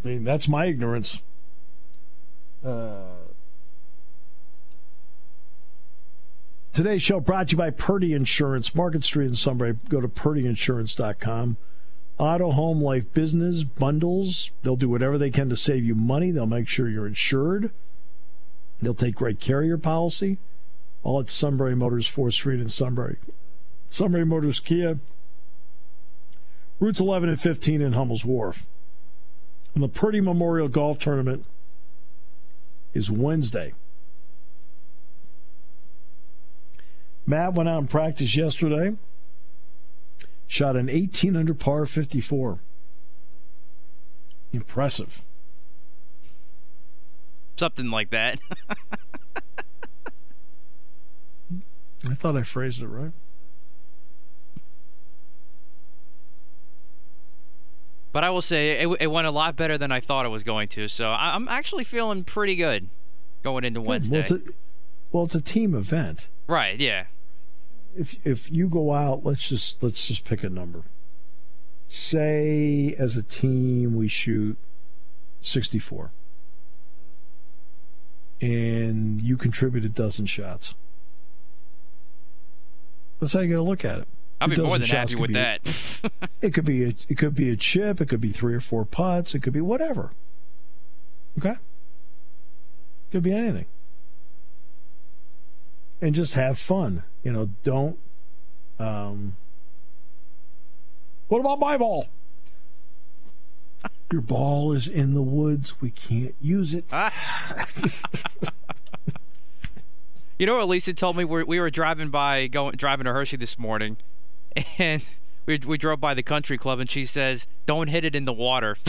I 0.05 0.09
mean, 0.09 0.25
that's 0.25 0.49
my 0.49 0.67
ignorance. 0.67 1.21
Uh, 2.65 3.01
today's 6.73 7.03
show 7.03 7.19
brought 7.19 7.49
to 7.49 7.53
you 7.53 7.59
by 7.59 7.71
Purdy 7.71 8.15
Insurance, 8.15 8.75
Market 8.77 9.03
Street 9.03 9.27
in 9.27 9.35
Sunbury. 9.35 9.77
Go 9.89 10.01
to 10.01 10.09
purdyinsurance.com. 10.09 11.57
Auto, 12.19 12.51
home, 12.51 12.83
life, 12.83 13.13
business, 13.15 13.63
bundles. 13.63 14.51
They'll 14.63 14.77
do 14.77 14.89
whatever 14.89 15.17
they 15.17 15.31
can 15.31 15.49
to 15.51 15.57
save 15.57 15.85
you 15.85 15.95
money. 15.95 16.33
They'll 16.33 16.47
make 16.47 16.67
sure 16.67 16.89
you're 16.89 17.07
insured. 17.07 17.71
They'll 18.83 18.95
take 18.95 19.15
great 19.15 19.39
care 19.39 19.61
of 19.61 19.67
your 19.67 19.79
policy. 19.79 20.39
All 21.05 21.21
at 21.21 21.31
Sunbury 21.31 21.77
Motors, 21.77 22.09
4th 22.13 22.33
Street 22.33 22.61
in 22.61 22.69
Sunbury. 22.69 23.19
Sunbury 23.89 24.27
Motors 24.27 24.59
Kia. 24.59 24.99
Routes 26.81 27.01
11 27.01 27.29
and 27.29 27.41
15 27.41 27.81
in 27.81 27.93
Hummel's 27.93 28.25
Wharf. 28.25 28.67
And 29.75 29.83
the 29.83 29.89
Purdy 29.89 30.21
Memorial 30.21 30.69
Golf 30.69 30.99
Tournament 30.99 31.45
is 32.95 33.11
Wednesday. 33.11 33.75
Matt 37.27 37.55
went 37.55 37.69
out 37.69 37.79
and 37.79 37.91
practiced 37.91 38.37
yesterday. 38.37 38.97
Shot 40.49 40.77
an 40.77 40.89
18 40.89 41.37
under 41.37 41.55
par 41.55 41.85
54. 41.87 42.59
Impressive. 44.53 45.21
Something 47.57 47.91
like 47.91 48.09
that. 48.11 48.39
I 52.09 52.15
thought 52.15 52.37
I 52.37 52.43
phrased 52.43 52.81
it 52.81 52.87
right. 52.87 53.13
But 58.11 58.25
I 58.25 58.31
will 58.31 58.41
say 58.41 58.71
it, 58.83 58.89
it 59.01 59.09
went 59.09 59.27
a 59.27 59.31
lot 59.31 59.55
better 59.55 59.77
than 59.77 59.93
I 59.93 60.01
thought 60.01 60.25
it 60.25 60.31
was 60.31 60.43
going 60.45 60.69
to. 60.69 60.89
So 60.89 61.11
I'm 61.11 61.47
actually 61.47 61.85
feeling 61.85 62.25
pretty 62.25 62.57
good 62.57 62.89
going 63.43 63.65
into 63.65 63.83
Wednesday. 63.83 64.17
Well 64.17 64.23
it's, 64.23 64.31
a, 64.33 64.41
well, 65.13 65.25
it's 65.25 65.35
a 65.35 65.43
team 65.43 65.75
event. 65.75 66.29
Right. 66.47 66.81
Yeah. 66.81 67.05
If 67.97 68.17
if 68.25 68.51
you 68.51 68.69
go 68.69 68.93
out, 68.93 69.25
let's 69.25 69.49
just 69.49 69.83
let's 69.83 70.07
just 70.07 70.25
pick 70.25 70.43
a 70.45 70.49
number. 70.49 70.85
Say 71.89 72.95
as 72.99 73.17
a 73.17 73.23
team 73.23 73.97
we 73.97 74.09
shoot 74.09 74.59
64. 75.41 76.13
And 78.41 79.21
you 79.21 79.37
contribute 79.37 79.85
a 79.85 79.89
dozen 79.89 80.27
shots. 80.27 80.75
That's 83.19 83.33
how 83.33 83.41
you 83.41 83.49
got 83.49 83.57
to 83.57 83.63
look 83.63 83.85
at 83.85 84.01
it. 84.01 84.09
I'd 84.41 84.51
be 84.51 84.57
more 84.57 84.79
than 84.79 84.87
happy 84.87 85.17
with 85.17 85.29
be, 85.29 85.35
that. 85.35 85.61
it 86.41 86.55
could 86.55 86.65
be 86.65 86.85
a, 86.85 86.95
it 87.09 87.19
could 87.19 87.35
be 87.35 87.51
a 87.51 87.57
chip. 87.57 88.01
It 88.01 88.07
could 88.07 88.21
be 88.21 88.29
three 88.29 88.55
or 88.55 88.61
four 88.61 88.85
putts. 88.85 89.35
It 89.35 89.43
could 89.43 89.53
be 89.53 89.61
whatever. 89.61 90.13
Okay. 91.39 91.57
Could 93.11 93.23
be 93.23 93.33
anything. 93.33 93.67
And 96.01 96.15
just 96.15 96.35
have 96.35 96.59
fun. 96.59 97.03
You 97.29 97.35
know, 97.35 97.51
don't. 97.63 97.99
Um, 98.79 99.37
what 101.29 101.41
about 101.41 101.61
my 101.61 101.77
ball? 101.77 102.07
Your 104.11 104.23
ball 104.23 104.73
is 104.73 104.89
in 104.89 105.13
the 105.13 105.21
woods. 105.21 105.79
We 105.79 105.91
can't 105.91 106.35
use 106.41 106.73
it. 106.73 106.87
you 110.39 110.47
know 110.47 110.57
what 110.57 110.69
Lisa 110.69 110.95
told 110.95 111.19
me? 111.19 111.25
We're, 111.25 111.45
we 111.45 111.61
were 111.61 111.69
driving 111.69 112.09
by, 112.09 112.47
going 112.47 112.77
driving 112.77 113.05
to 113.05 113.13
Hershey 113.13 113.37
this 113.37 113.59
morning, 113.59 113.99
and 114.79 115.03
we 115.45 115.59
we 115.59 115.77
drove 115.77 116.01
by 116.01 116.15
the 116.15 116.23
country 116.23 116.57
club, 116.57 116.79
and 116.79 116.91
she 116.91 117.05
says, 117.05 117.47
"Don't 117.67 117.89
hit 117.89 118.07
it 118.07 118.15
in 118.15 118.25
the 118.25 118.33
water." 118.33 118.79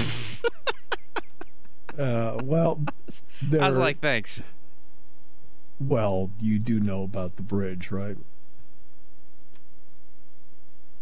uh, 2.00 2.40
well, 2.42 2.82
I 3.52 3.68
was 3.68 3.76
like, 3.76 4.00
"Thanks." 4.00 4.44
Well, 5.80 6.32
you 6.40 6.60
do 6.60 6.80
know 6.80 7.04
about 7.04 7.36
the 7.38 7.44
bridge, 7.44 7.92
right? 7.92 8.18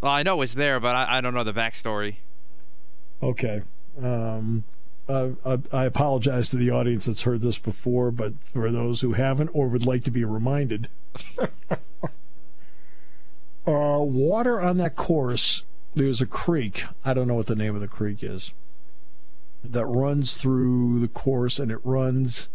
Well, 0.02 0.12
I 0.12 0.24
know 0.24 0.42
it's 0.42 0.54
there, 0.54 0.80
but 0.80 0.96
I, 0.96 1.18
I 1.18 1.22
don't 1.22 1.34
know 1.34 1.44
the 1.44 1.54
backstory. 1.54 2.18
Okay. 3.22 3.64
Um, 4.02 4.64
uh, 5.10 5.30
I, 5.44 5.60
I, 5.72 5.86
apologize 5.86 6.52
to 6.52 6.58
the 6.58 6.70
audience 6.70 7.06
that's 7.06 7.24
heard 7.24 7.42
this 7.42 7.58
before, 7.58 8.12
but 8.12 8.34
for 8.44 8.72
those 8.72 9.02
who 9.02 9.14
haven't 9.14 9.50
or 9.54 9.68
would 9.68 9.86
like 9.86 10.04
to 10.04 10.12
be 10.12 10.24
reminded, 10.24 10.90
uh, 11.70 11.78
water 13.66 14.62
on 14.62 14.78
that 14.78 14.96
course, 14.96 15.64
there's 15.96 16.22
a 16.22 16.28
creek. 16.28 16.84
I 17.04 17.16
don't 17.16 17.28
know 17.28 17.36
what 17.36 17.48
the 17.48 17.56
name 17.56 17.74
of 17.74 17.82
the 17.82 17.88
creek 17.88 18.22
is 18.22 18.54
that 19.64 19.86
runs 19.86 20.38
through 20.38 21.00
the 21.00 21.08
course, 21.08 21.60
and 21.60 21.72
it 21.72 21.80
runs. 21.84 22.50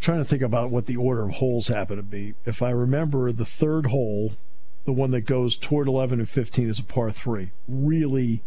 Trying 0.00 0.18
to 0.18 0.24
think 0.24 0.42
about 0.42 0.70
what 0.70 0.86
the 0.86 0.96
order 0.96 1.22
of 1.22 1.34
holes 1.34 1.68
happen 1.68 1.96
to 1.96 2.02
be. 2.02 2.34
If 2.46 2.62
I 2.62 2.70
remember, 2.70 3.30
the 3.32 3.44
third 3.44 3.86
hole, 3.86 4.32
the 4.86 4.92
one 4.92 5.10
that 5.10 5.22
goes 5.22 5.56
toward 5.56 5.88
11 5.88 6.20
and 6.20 6.28
15, 6.28 6.68
is 6.68 6.78
a 6.78 6.84
par 6.84 7.10
three. 7.10 7.50
Really 7.68 8.42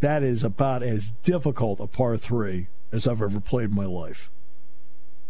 that 0.00 0.22
is 0.22 0.44
about 0.44 0.82
as 0.82 1.12
difficult 1.22 1.80
a 1.80 1.86
par 1.86 2.16
three 2.16 2.68
as 2.92 3.08
I've 3.08 3.22
ever 3.22 3.40
played 3.40 3.70
in 3.70 3.74
my 3.74 3.86
life. 3.86 4.30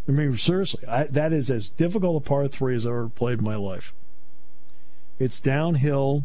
I 0.09 0.13
mean, 0.13 0.37
seriously, 0.37 0.87
I, 0.87 1.05
that 1.05 1.33
is 1.33 1.51
as 1.51 1.69
difficult 1.69 2.23
a 2.23 2.29
par 2.29 2.49
three 2.49 2.77
as 2.77 2.87
I've 2.87 2.93
ever 2.93 3.09
played 3.09 3.39
in 3.39 3.45
my 3.45 3.57
life. 3.57 3.93
It's 5.19 5.41
downhill, 5.41 6.25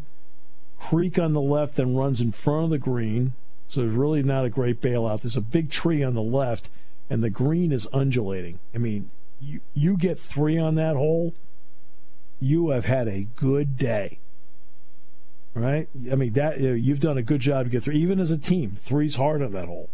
creek 0.78 1.18
on 1.18 1.32
the 1.32 1.40
left, 1.40 1.76
then 1.76 1.96
runs 1.96 2.20
in 2.20 2.32
front 2.32 2.64
of 2.64 2.70
the 2.70 2.78
green. 2.78 3.32
So 3.68 3.82
it's 3.82 3.94
really 3.94 4.22
not 4.22 4.44
a 4.44 4.50
great 4.50 4.80
bailout. 4.80 5.22
There's 5.22 5.36
a 5.36 5.40
big 5.40 5.70
tree 5.70 6.02
on 6.02 6.14
the 6.14 6.22
left, 6.22 6.68
and 7.08 7.24
the 7.24 7.30
green 7.30 7.72
is 7.72 7.88
undulating. 7.92 8.58
I 8.74 8.78
mean, 8.78 9.10
you, 9.42 9.60
you 9.74 9.96
get 9.96 10.18
three 10.18 10.56
on 10.56 10.76
that 10.76 10.96
hole, 10.96 11.34
you 12.40 12.70
have 12.70 12.84
had 12.84 13.08
a 13.08 13.26
good 13.36 13.76
day. 13.76 14.18
right? 15.54 15.88
I 16.10 16.14
mean 16.14 16.32
that 16.34 16.60
you've 16.60 17.00
done 17.00 17.18
a 17.18 17.22
good 17.22 17.40
job 17.40 17.66
to 17.66 17.70
get 17.70 17.82
through. 17.82 17.94
Even 17.94 18.20
as 18.20 18.30
a 18.30 18.38
team, 18.38 18.72
three's 18.72 19.16
hard 19.16 19.42
on 19.42 19.52
that 19.52 19.66
hole. 19.66 19.90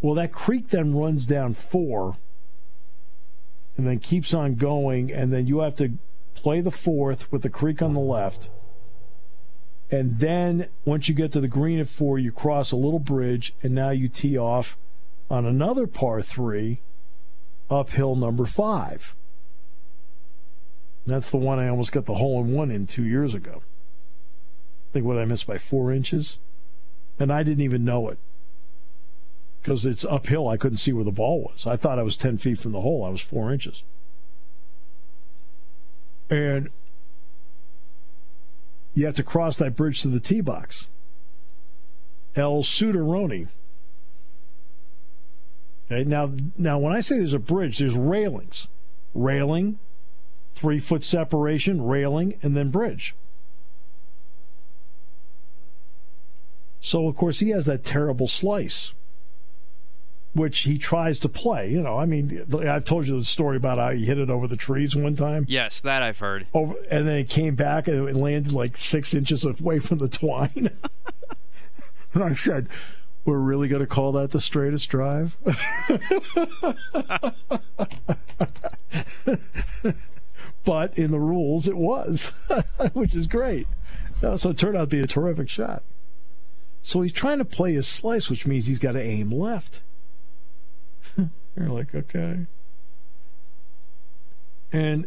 Well, 0.00 0.14
that 0.14 0.32
creek 0.32 0.68
then 0.68 0.94
runs 0.94 1.24
down 1.24 1.54
four, 1.54 2.18
and 3.76 3.86
then 3.86 4.00
keeps 4.00 4.34
on 4.34 4.54
going, 4.56 5.10
and 5.10 5.32
then 5.32 5.46
you 5.46 5.60
have 5.60 5.74
to 5.76 5.92
play 6.34 6.60
the 6.60 6.70
fourth 6.70 7.30
with 7.32 7.42
the 7.42 7.48
creek 7.48 7.80
on 7.80 7.94
the 7.94 8.00
left. 8.00 8.50
And 9.90 10.18
then 10.18 10.68
once 10.84 11.08
you 11.08 11.14
get 11.14 11.32
to 11.32 11.40
the 11.40 11.48
green 11.48 11.78
at 11.78 11.88
four, 11.88 12.18
you 12.18 12.32
cross 12.32 12.70
a 12.70 12.76
little 12.76 12.98
bridge, 12.98 13.54
and 13.62 13.74
now 13.74 13.90
you 13.90 14.08
tee 14.08 14.36
off 14.36 14.76
on 15.30 15.46
another 15.46 15.86
par 15.86 16.20
three 16.20 16.80
uphill 17.70 18.16
number 18.16 18.46
five. 18.46 19.14
That's 21.06 21.30
the 21.30 21.36
one 21.36 21.58
I 21.58 21.68
almost 21.68 21.92
got 21.92 22.06
the 22.06 22.14
hole 22.14 22.42
in 22.42 22.52
one 22.52 22.70
in 22.70 22.86
two 22.86 23.04
years 23.04 23.34
ago. 23.34 23.62
I 24.90 24.92
think 24.94 25.04
what 25.04 25.18
I 25.18 25.24
missed 25.24 25.46
by 25.46 25.58
four 25.58 25.92
inches. 25.92 26.38
And 27.18 27.32
I 27.32 27.42
didn't 27.42 27.62
even 27.62 27.84
know 27.84 28.08
it 28.08 28.18
because 29.62 29.86
it's 29.86 30.04
uphill. 30.04 30.48
I 30.48 30.56
couldn't 30.56 30.78
see 30.78 30.92
where 30.92 31.04
the 31.04 31.12
ball 31.12 31.42
was. 31.42 31.66
I 31.66 31.76
thought 31.76 31.98
I 31.98 32.02
was 32.02 32.16
10 32.16 32.38
feet 32.38 32.58
from 32.58 32.72
the 32.72 32.80
hole. 32.80 33.04
I 33.04 33.10
was 33.10 33.20
four 33.20 33.52
inches. 33.52 33.82
And 36.30 36.70
you 38.94 39.06
have 39.06 39.14
to 39.14 39.22
cross 39.22 39.56
that 39.58 39.76
bridge 39.76 40.02
to 40.02 40.08
the 40.08 40.20
tee 40.20 40.40
box. 40.40 40.86
El 42.36 42.62
Sudaroni. 42.62 43.48
Okay, 45.90 46.04
now, 46.04 46.32
now 46.56 46.78
when 46.78 46.92
I 46.92 47.00
say 47.00 47.18
there's 47.18 47.34
a 47.34 47.38
bridge, 47.38 47.78
there's 47.78 47.96
railings. 47.96 48.68
Railing, 49.12 49.78
three 50.54 50.78
foot 50.78 51.04
separation, 51.04 51.84
railing, 51.84 52.38
and 52.42 52.56
then 52.56 52.70
bridge. 52.70 53.14
So, 56.80 57.08
of 57.08 57.16
course, 57.16 57.38
he 57.38 57.48
has 57.50 57.64
that 57.66 57.82
terrible 57.82 58.28
slice, 58.28 58.92
which 60.34 60.60
he 60.60 60.76
tries 60.76 61.18
to 61.20 61.30
play. 61.30 61.70
You 61.70 61.82
know, 61.82 61.98
I 61.98 62.04
mean, 62.04 62.44
I've 62.68 62.84
told 62.84 63.06
you 63.06 63.16
the 63.16 63.24
story 63.24 63.56
about 63.56 63.78
how 63.78 63.90
he 63.92 64.04
hit 64.04 64.18
it 64.18 64.28
over 64.28 64.46
the 64.46 64.56
trees 64.56 64.94
one 64.94 65.16
time. 65.16 65.46
Yes, 65.48 65.80
that 65.80 66.02
I've 66.02 66.18
heard. 66.18 66.46
Over, 66.52 66.74
and 66.90 67.08
then 67.08 67.16
it 67.16 67.30
came 67.30 67.54
back 67.54 67.88
and 67.88 68.06
it 68.06 68.16
landed 68.16 68.52
like 68.52 68.76
six 68.76 69.14
inches 69.14 69.46
away 69.46 69.78
from 69.78 69.96
the 69.96 70.08
twine. 70.08 70.70
and 72.14 72.22
I 72.22 72.34
said, 72.34 72.68
We're 73.24 73.38
really 73.38 73.68
going 73.68 73.80
to 73.80 73.86
call 73.86 74.12
that 74.12 74.32
the 74.32 74.40
straightest 74.40 74.88
drive? 74.90 75.36
but 80.64 80.98
in 80.98 81.10
the 81.10 81.20
rules, 81.20 81.66
it 81.66 81.76
was, 81.76 82.32
which 82.92 83.14
is 83.14 83.26
great. 83.26 83.66
Uh, 84.22 84.36
so 84.36 84.50
it 84.50 84.58
turned 84.58 84.76
out 84.76 84.90
to 84.90 84.96
be 84.96 85.00
a 85.00 85.06
terrific 85.06 85.48
shot. 85.48 85.82
So 86.82 87.00
he's 87.00 87.12
trying 87.12 87.38
to 87.38 87.46
play 87.46 87.72
his 87.72 87.88
slice, 87.88 88.28
which 88.28 88.46
means 88.46 88.66
he's 88.66 88.78
got 88.78 88.92
to 88.92 89.00
aim 89.00 89.30
left. 89.30 89.80
You're 91.16 91.68
like, 91.68 91.94
okay. 91.94 92.46
And 94.70 95.06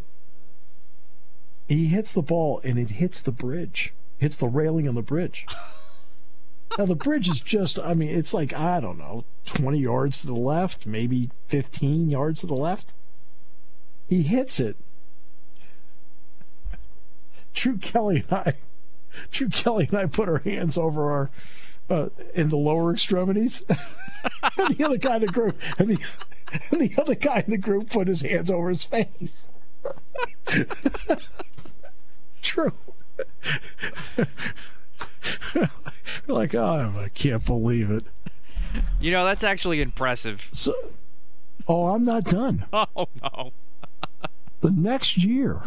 he 1.68 1.88
hits 1.88 2.14
the 2.14 2.22
ball 2.22 2.62
and 2.64 2.80
it 2.80 2.92
hits 2.92 3.22
the 3.22 3.32
bridge, 3.32 3.94
hits 4.18 4.38
the 4.38 4.48
railing 4.48 4.88
on 4.88 4.96
the 4.96 5.02
bridge. 5.02 5.46
Now, 6.78 6.86
the 6.86 6.96
bridge 6.96 7.30
is 7.30 7.42
just, 7.42 7.80
I 7.80 7.94
mean, 7.94 8.10
it's 8.10 8.34
like, 8.34 8.54
I 8.54 8.80
don't 8.80 8.98
know, 8.98 9.26
20 9.46 9.80
yards 9.80 10.22
to 10.22 10.28
the 10.28 10.34
left, 10.34 10.86
maybe 10.86 11.30
15 11.48 12.10
yards 12.10 12.42
to 12.42 12.48
the 12.48 12.54
left. 12.54 12.94
He 14.08 14.22
hits 14.22 14.60
it. 14.60 14.78
Drew 17.54 17.78
Kelly 17.78 18.26
and 18.30 18.40
I, 18.40 18.54
Drew 19.32 19.50
Kelly 19.50 19.88
and 19.90 19.98
I 19.98 20.06
put 20.06 20.30
our 20.30 20.40
hands 20.40 20.78
over 20.78 21.12
our, 21.12 21.30
uh, 21.90 22.10
in 22.36 22.50
the 22.50 22.58
lower 22.58 22.92
extremities. 22.92 23.64
and 24.58 24.76
the 24.76 24.86
other 24.86 24.98
guy 24.98 25.16
in 25.16 25.22
the 25.22 25.28
group, 25.28 25.60
and 25.80 25.90
the, 25.90 25.98
and 26.72 26.82
the 26.82 26.94
other 27.02 27.16
guy 27.16 27.44
in 27.46 27.52
the 27.52 27.58
group 27.58 27.90
put 27.90 28.08
his 28.08 28.22
hands 28.22 28.52
over 28.52 28.70
his 28.70 28.84
face. 28.84 29.50
True. 32.42 32.74
Like, 36.28 36.56
oh, 36.56 36.94
I 36.98 37.10
can't 37.10 37.46
believe 37.46 37.92
it. 37.92 38.04
You 39.00 39.12
know, 39.12 39.26
that's 39.26 39.44
actually 39.44 39.82
impressive. 39.82 40.50
So, 40.52 40.74
oh, 41.68 41.90
I'm 41.90 42.04
not 42.04 42.26
done. 42.26 42.66
Oh, 42.74 43.08
no. 43.22 43.52
the 44.62 44.72
next 44.72 45.24
year, 45.24 45.64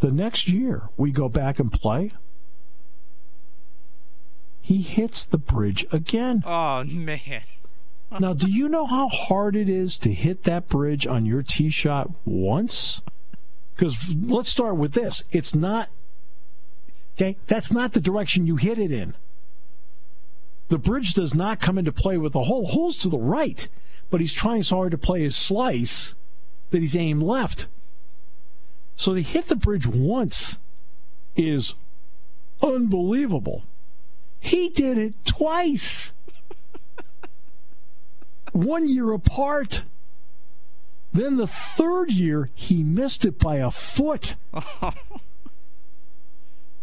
the 0.00 0.10
next 0.10 0.48
year, 0.48 0.88
we 0.96 1.10
go 1.10 1.28
back 1.28 1.58
and 1.58 1.70
play. 1.72 2.12
He 4.60 4.82
hits 4.82 5.24
the 5.24 5.38
bridge 5.38 5.86
again. 5.92 6.42
Oh, 6.44 6.84
man. 6.84 7.42
now, 8.20 8.32
do 8.32 8.50
you 8.50 8.68
know 8.68 8.86
how 8.86 9.08
hard 9.08 9.56
it 9.56 9.68
is 9.68 9.98
to 9.98 10.12
hit 10.12 10.44
that 10.44 10.68
bridge 10.68 11.06
on 11.06 11.26
your 11.26 11.42
tee 11.42 11.70
shot 11.70 12.10
once? 12.24 13.00
Because 13.74 14.14
let's 14.14 14.48
start 14.48 14.76
with 14.76 14.92
this. 14.92 15.22
It's 15.30 15.54
not, 15.54 15.88
okay, 17.16 17.36
that's 17.46 17.70
not 17.70 17.92
the 17.92 18.00
direction 18.00 18.46
you 18.46 18.56
hit 18.56 18.78
it 18.78 18.90
in. 18.90 19.14
The 20.68 20.78
bridge 20.78 21.14
does 21.14 21.34
not 21.34 21.60
come 21.60 21.78
into 21.78 21.92
play 21.92 22.18
with 22.18 22.32
the 22.32 22.44
hole. 22.44 22.66
Hole's 22.66 22.98
to 22.98 23.08
the 23.08 23.18
right, 23.18 23.68
but 24.10 24.20
he's 24.20 24.32
trying 24.32 24.62
so 24.62 24.76
hard 24.76 24.90
to 24.92 24.98
play 24.98 25.22
his 25.22 25.36
slice 25.36 26.14
that 26.70 26.80
he's 26.80 26.96
aimed 26.96 27.22
left. 27.22 27.68
So 28.96 29.14
to 29.14 29.22
hit 29.22 29.46
the 29.46 29.56
bridge 29.56 29.86
once 29.86 30.58
is 31.36 31.74
unbelievable. 32.62 33.64
He 34.40 34.68
did 34.68 34.98
it 34.98 35.14
twice. 35.24 36.12
One 38.52 38.88
year 38.88 39.12
apart. 39.12 39.82
Then 41.12 41.36
the 41.36 41.46
third 41.46 42.10
year, 42.10 42.50
he 42.54 42.82
missed 42.82 43.24
it 43.24 43.38
by 43.38 43.56
a 43.56 43.70
foot. 43.70 44.36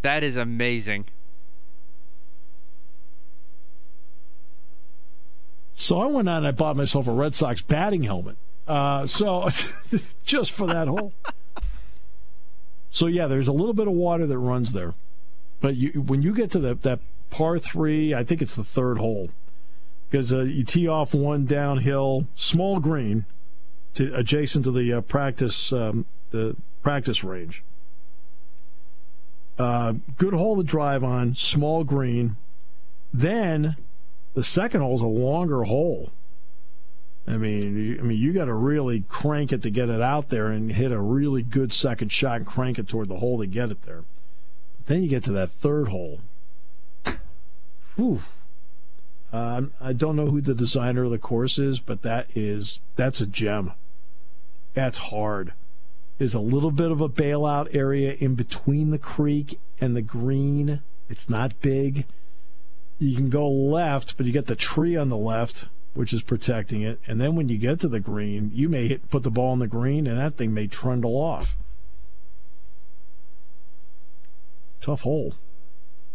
that 0.02 0.24
is 0.24 0.38
amazing. 0.38 1.06
So 5.74 6.02
I 6.02 6.06
went 6.06 6.30
out 6.30 6.38
and 6.38 6.48
I 6.48 6.52
bought 6.52 6.76
myself 6.76 7.08
a 7.08 7.12
Red 7.12 7.36
Sox 7.36 7.62
batting 7.62 8.04
helmet. 8.04 8.38
Uh, 8.68 9.06
so 9.06 9.50
just 10.24 10.52
for 10.52 10.68
that 10.68 10.88
hole. 10.88 11.14
So 12.90 13.08
yeah, 13.08 13.28
there's 13.28 13.48
a 13.48 13.52
little 13.52 13.74
bit 13.74 13.88
of 13.88 13.94
water 13.94 14.28
that 14.28 14.38
runs 14.38 14.74
there, 14.74 14.94
but 15.62 15.76
you, 15.76 16.00
when 16.00 16.22
you 16.22 16.34
get 16.34 16.52
to 16.52 16.60
the, 16.60 16.76
that 16.76 17.00
par 17.32 17.58
three, 17.58 18.14
I 18.14 18.24
think 18.24 18.42
it's 18.42 18.56
the 18.56 18.64
third 18.64 19.00
hole, 19.00 19.32
because 20.10 20.32
uh, 20.32 20.42
you 20.42 20.64
tee 20.64 20.88
off 20.88 21.14
one 21.14 21.46
downhill, 21.46 22.28
small 22.36 22.80
green, 22.80 23.26
to 23.96 24.14
adjacent 24.14 24.66
to 24.66 24.72
the 24.72 24.94
uh, 24.94 25.02
practice 25.02 25.74
um, 25.74 26.06
the 26.30 26.56
practice 26.84 27.24
range. 27.24 27.64
Uh, 29.58 29.94
good 30.18 30.34
hole 30.34 30.58
to 30.58 30.64
drive 30.64 31.04
on, 31.04 31.34
small 31.34 31.84
green. 31.84 32.36
Then 33.12 33.76
the 34.34 34.44
second 34.44 34.82
hole 34.82 34.96
is 34.96 35.02
a 35.02 35.08
longer 35.08 35.64
hole. 35.64 36.12
I 37.28 37.38
mean, 37.38 37.78
you, 37.78 38.00
I 38.00 38.02
mean, 38.02 38.18
you 38.18 38.34
got 38.34 38.46
to 38.46 38.54
really 38.54 39.06
crank 39.08 39.54
it 39.54 39.62
to 39.62 39.70
get 39.70 39.90
it 39.90 40.02
out 40.02 40.30
there 40.30 40.48
and 40.48 40.72
hit 40.72 40.92
a 40.92 41.00
really 41.00 41.42
good 41.42 41.72
second 41.72 42.12
shot 42.12 42.38
and 42.38 42.46
crank 42.46 42.78
it 42.78 42.88
toward 42.88 43.08
the 43.08 43.18
hole 43.18 43.40
to 43.40 43.46
get 43.46 43.72
it 43.72 43.84
there. 43.84 44.04
Then 44.88 45.04
you 45.04 45.10
get 45.10 45.24
to 45.26 45.32
that 45.32 45.50
third 45.50 45.88
hole. 45.88 46.20
Whew. 47.96 48.22
Uh, 49.32 49.64
I 49.80 49.94
don't 49.94 50.16
know 50.16 50.28
who 50.28 50.42
the 50.42 50.54
designer 50.54 51.06
of 51.06 51.12
the 51.12 51.18
course 51.18 51.58
is, 51.58 51.80
but 51.80 52.02
that 52.02 52.28
is 52.36 52.80
that's 52.96 53.22
a 53.22 53.26
gem. 53.26 53.72
That's 54.74 54.98
hard. 54.98 55.54
There's 56.18 56.36
a 56.36 56.40
little 56.40 56.72
bit 56.72 56.92
of 56.92 57.02
a 57.02 57.10
bailout 57.10 57.74
area 57.74 58.14
in 58.20 58.36
between 58.36 58.92
the 58.92 59.00
creek 59.00 59.60
and 59.80 59.96
the 59.96 60.02
green. 60.02 60.82
It's 61.10 61.30
not 61.30 61.60
big. 61.62 62.06
You 63.04 63.18
can 63.18 63.30
go 63.30 63.50
left, 63.50 64.16
but 64.16 64.26
you 64.26 64.32
get 64.32 64.46
the 64.46 64.56
tree 64.56 64.96
on 64.96 65.10
the 65.10 65.18
left, 65.18 65.66
which 65.94 66.14
is 66.14 66.22
protecting 66.22 66.84
it. 66.84 67.00
And 67.06 67.20
then 67.20 67.36
when 67.36 67.50
you 67.50 67.58
get 67.58 67.82
to 67.82 67.90
the 67.90 68.00
green, 68.00 68.50
you 68.54 68.70
may 68.70 68.88
hit, 68.88 69.10
put 69.10 69.24
the 69.24 69.30
ball 69.30 69.52
in 69.52 69.60
the 69.60 69.68
green, 69.68 70.08
and 70.08 70.18
that 70.18 70.38
thing 70.38 70.54
may 70.54 70.68
trundle 70.68 71.18
off. 71.18 71.58
Tough 74.80 75.02
hole. 75.02 75.34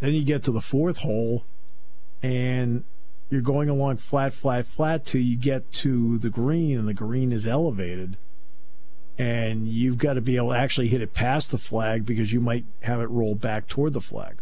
Then 0.01 0.15
you 0.15 0.25
get 0.25 0.43
to 0.45 0.51
the 0.51 0.63
fourth 0.63 0.99
hole, 0.99 1.45
and 2.23 2.85
you're 3.29 3.43
going 3.43 3.69
along 3.69 3.99
flat, 3.99 4.33
flat, 4.33 4.65
flat 4.65 5.05
till 5.05 5.21
you 5.21 5.37
get 5.37 5.71
to 5.73 6.17
the 6.17 6.31
green, 6.31 6.79
and 6.79 6.89
the 6.89 6.95
green 6.95 7.33
is 7.33 7.47
elevated. 7.47 8.17
And 9.19 9.69
you've 9.69 9.99
got 9.99 10.15
to 10.15 10.23
be 10.23 10.37
able 10.37 10.53
to 10.53 10.59
actually 10.59 10.89
hit 10.89 11.03
it 11.03 11.13
past 11.13 11.51
the 11.51 11.59
flag 11.59 12.07
because 12.07 12.33
you 12.33 12.41
might 12.41 12.65
have 12.81 13.03
it 13.03 13.11
roll 13.11 13.35
back 13.35 13.67
toward 13.67 13.93
the 13.93 14.01
flag. 14.01 14.39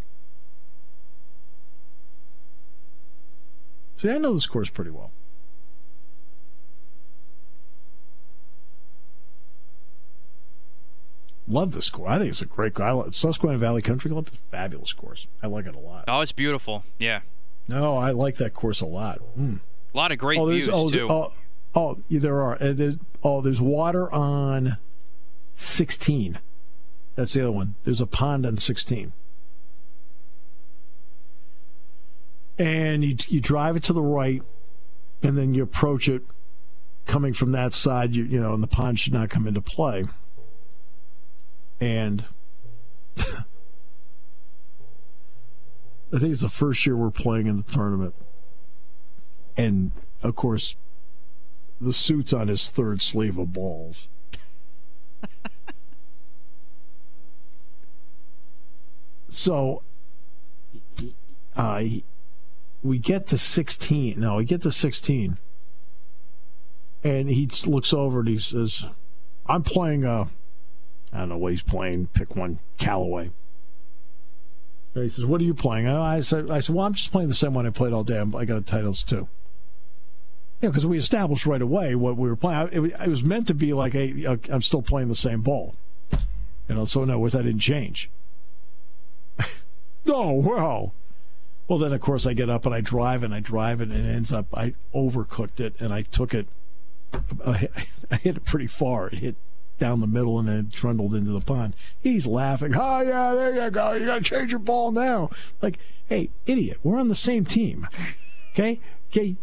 See, 3.97 4.11
I 4.11 4.19
know 4.19 4.35
this 4.35 4.47
course 4.47 4.71
pretty 4.71 4.91
well. 4.91 5.11
love 11.49 11.73
this 11.73 11.91
course. 11.91 12.11
I 12.11 12.19
think 12.19 12.31
it's 12.31 12.43
a 12.43 12.47
great 12.47 12.75
course. 12.75 13.17
Susquehanna 13.17 13.59
Valley 13.59 13.83
Country 13.83 14.11
Club 14.11 14.29
is 14.29 14.35
a 14.35 14.51
fabulous 14.51 14.93
course. 14.93 15.27
I 15.43 15.47
like 15.47 15.67
it 15.67 15.75
a 15.75 15.79
lot. 15.79 16.05
Oh, 16.09 16.21
it's 16.21 16.33
beautiful. 16.33 16.85
Yeah. 16.99 17.21
No, 17.69 17.97
I 17.97 18.11
like 18.11 18.37
that 18.37 18.55
course 18.55 18.81
a 18.81 18.87
lot. 18.87 19.21
Mm. 19.39 19.61
A 19.93 19.97
lot 19.97 20.13
of 20.13 20.19
great 20.19 20.39
oh, 20.39 20.47
views 20.47 20.69
oh, 20.71 20.89
too. 20.89 21.09
Oh, 21.11 21.33
oh, 21.75 21.99
there 22.11 22.43
are. 22.43 22.55
Uh, 22.61 22.73
there's, 22.73 22.97
oh, 23.23 23.41
there's 23.41 23.61
water 23.61 24.13
on 24.13 24.77
16. 25.57 26.39
That's 27.15 27.33
the 27.33 27.43
other 27.43 27.53
one. 27.53 27.75
There's 27.85 28.01
a 28.01 28.07
pond 28.07 28.47
on 28.47 28.57
16. 28.57 29.13
And 32.59 33.05
you, 33.05 33.16
you 33.29 33.40
drive 33.40 33.77
it 33.77 33.85
to 33.85 33.92
the 33.92 34.03
right, 34.03 34.42
and 35.23 35.37
then 35.37 35.55
you 35.55 35.62
approach 35.62 36.09
it 36.09 36.23
coming 37.07 37.33
from 37.33 37.53
that 37.53 37.73
side, 37.73 38.14
you, 38.14 38.25
you 38.25 38.40
know, 38.40 38.53
and 38.53 38.62
the 38.62 38.66
pond 38.69 38.99
should 38.99 39.12
not 39.12 39.31
come 39.31 39.47
into 39.47 39.61
play. 39.61 40.05
And 41.81 42.25
I 43.19 43.45
think 46.19 46.33
it's 46.33 46.42
the 46.42 46.49
first 46.49 46.85
year 46.87 46.97
we're 46.97 47.11
playing 47.11 47.47
in 47.47 47.57
the 47.57 47.62
tournament. 47.62 48.14
And 49.57 49.92
of 50.23 50.37
course, 50.37 50.77
the 51.81 51.92
suit's 51.92 52.33
on 52.33 52.49
his 52.49 52.71
third 52.71 53.03
sleeve 53.03 53.38
of 53.38 53.53
balls. 53.53 54.09
so 59.29 59.83
uh, 61.57 61.83
we 62.87 62.99
get 62.99 63.27
to 63.29 63.38
16. 63.38 64.18
No, 64.18 64.37
we 64.37 64.44
get 64.44 64.62
to 64.62 64.72
16. 64.72 65.38
And 67.05 67.29
he 67.29 67.49
looks 67.66 67.92
over 67.92 68.20
and 68.20 68.29
he 68.29 68.38
says, 68.38 68.85
I'm 69.46 69.62
playing, 69.62 70.05
a, 70.05 70.29
I 71.12 71.18
don't 71.18 71.29
know 71.29 71.38
what 71.38 71.53
he's 71.53 71.62
playing. 71.62 72.09
Pick 72.09 72.35
one, 72.35 72.59
Callaway. 72.79 73.31
And 74.94 75.03
he 75.03 75.09
says, 75.09 75.27
What 75.27 75.40
are 75.40 75.44
you 75.44 75.55
playing? 75.55 75.87
I 75.87 76.20
said, 76.20 76.51
I 76.51 76.61
said, 76.61 76.75
Well, 76.75 76.87
I'm 76.87 76.94
just 76.94 77.12
playing 77.12 77.29
the 77.29 77.35
same 77.35 77.55
one 77.55 77.66
I 77.66 77.70
played 77.70 77.92
all 77.92 78.03
day. 78.03 78.18
I 78.18 78.44
got 78.44 78.62
Titleist 78.62 79.07
too. 79.07 79.29
Know, 80.62 80.70
because 80.70 80.87
we 80.87 80.96
established 80.96 81.44
right 81.44 81.61
away 81.61 81.94
what 81.94 82.16
we 82.16 82.29
were 82.29 82.37
playing. 82.37 82.70
It, 82.72 82.81
it 82.81 83.09
was 83.09 83.22
meant 83.22 83.46
to 83.49 83.55
be 83.55 83.75
like, 83.75 83.92
hey, 83.92 84.25
uh, 84.25 84.38
I'm 84.49 84.62
still 84.62 84.81
playing 84.81 85.09
the 85.09 85.14
same 85.14 85.42
ball. 85.42 85.77
You 86.68 86.75
know, 86.75 86.85
so 86.87 87.05
no, 87.05 87.29
that 87.29 87.42
didn't 87.42 87.61
change. 87.61 88.11
oh, 90.09 90.33
well. 90.33 90.94
Well, 91.69 91.79
then, 91.79 91.93
of 91.93 92.01
course, 92.01 92.27
I 92.27 92.33
get 92.33 92.49
up 92.49 92.65
and 92.65 92.75
I 92.75 92.81
drive 92.81 93.23
and 93.23 93.35
I 93.35 93.41
drive 93.41 93.81
it, 93.81 93.91
and 93.91 94.07
it 94.07 94.09
ends 94.09 94.33
up, 94.33 94.47
I 94.57 94.75
overcooked 94.95 95.59
it 95.61 95.75
and 95.81 95.93
I 95.93 96.03
took 96.03 96.33
it, 96.33 96.47
I 97.45 97.55
hit 97.55 97.71
it 98.37 98.45
pretty 98.45 98.69
far. 98.69 99.09
It 99.09 99.19
hit 99.19 99.37
down 99.79 100.01
the 100.01 100.07
middle 100.07 100.39
and 100.39 100.49
then 100.49 100.71
trundled 100.71 101.15
into 101.15 101.33
the 101.33 101.41
pond. 101.41 101.75
He's 102.01 102.27
laughing. 102.27 102.75
Oh, 102.75 103.01
yeah, 103.01 103.35
there 103.35 103.65
you 103.65 103.71
go. 103.71 103.93
You 103.93 104.07
got 104.07 104.17
to 104.17 104.23
change 104.23 104.51
your 104.51 104.59
ball 104.59 104.91
now. 104.93 105.31
Like, 105.61 105.79
hey, 106.07 106.31
idiot, 106.47 106.79
we're 106.83 106.99
on 106.99 107.09
the 107.09 107.15
same 107.15 107.45
team. 107.45 107.87
Okay? 108.53 108.81
Okay. 109.11 109.37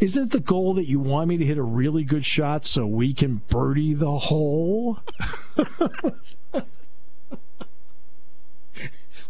Isn't 0.00 0.30
the 0.30 0.40
goal 0.40 0.74
that 0.74 0.86
you 0.86 1.00
want 1.00 1.28
me 1.28 1.36
to 1.38 1.44
hit 1.44 1.58
a 1.58 1.62
really 1.62 2.04
good 2.04 2.24
shot 2.24 2.64
so 2.64 2.86
we 2.86 3.12
can 3.12 3.42
birdie 3.48 3.94
the 3.94 4.16
hole? 4.16 5.00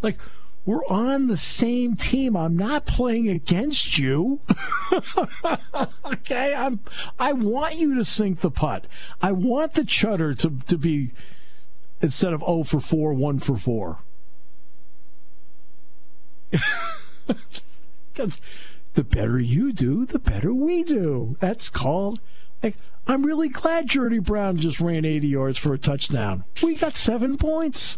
like, 0.03 0.19
we're 0.68 0.85
on 0.85 1.28
the 1.28 1.38
same 1.38 1.96
team. 1.96 2.37
I'm 2.37 2.54
not 2.54 2.85
playing 2.85 3.26
against 3.26 3.96
you. 3.98 4.40
okay, 6.04 6.54
I'm. 6.54 6.81
I 7.18 7.33
want 7.33 7.76
you 7.76 7.94
to 7.94 8.04
sink 8.04 8.40
the 8.40 8.50
putt. 8.50 8.85
I 9.22 9.33
want 9.33 9.72
the 9.72 9.81
chutter 9.81 10.38
to 10.40 10.52
to 10.66 10.76
be 10.76 11.12
instead 12.02 12.35
of 12.35 12.40
0 12.40 12.64
for 12.64 12.81
4, 12.81 13.14
1 13.14 13.38
for 13.38 13.57
4. 13.57 13.98
Because 18.12 18.40
the 18.94 19.04
better 19.04 19.38
you 19.38 19.72
do, 19.72 20.04
the 20.04 20.18
better 20.18 20.52
we 20.52 20.83
do. 20.83 21.37
That's 21.38 21.68
called. 21.68 22.20
Like, 22.64 22.74
I'm 23.07 23.22
really 23.22 23.48
glad 23.48 23.87
Jordy 23.87 24.18
Brown 24.18 24.57
just 24.57 24.81
ran 24.81 25.04
80 25.04 25.28
yards 25.28 25.57
for 25.57 25.72
a 25.72 25.78
touchdown. 25.78 26.42
We 26.61 26.74
got 26.74 26.96
seven 26.96 27.38
points. 27.38 27.96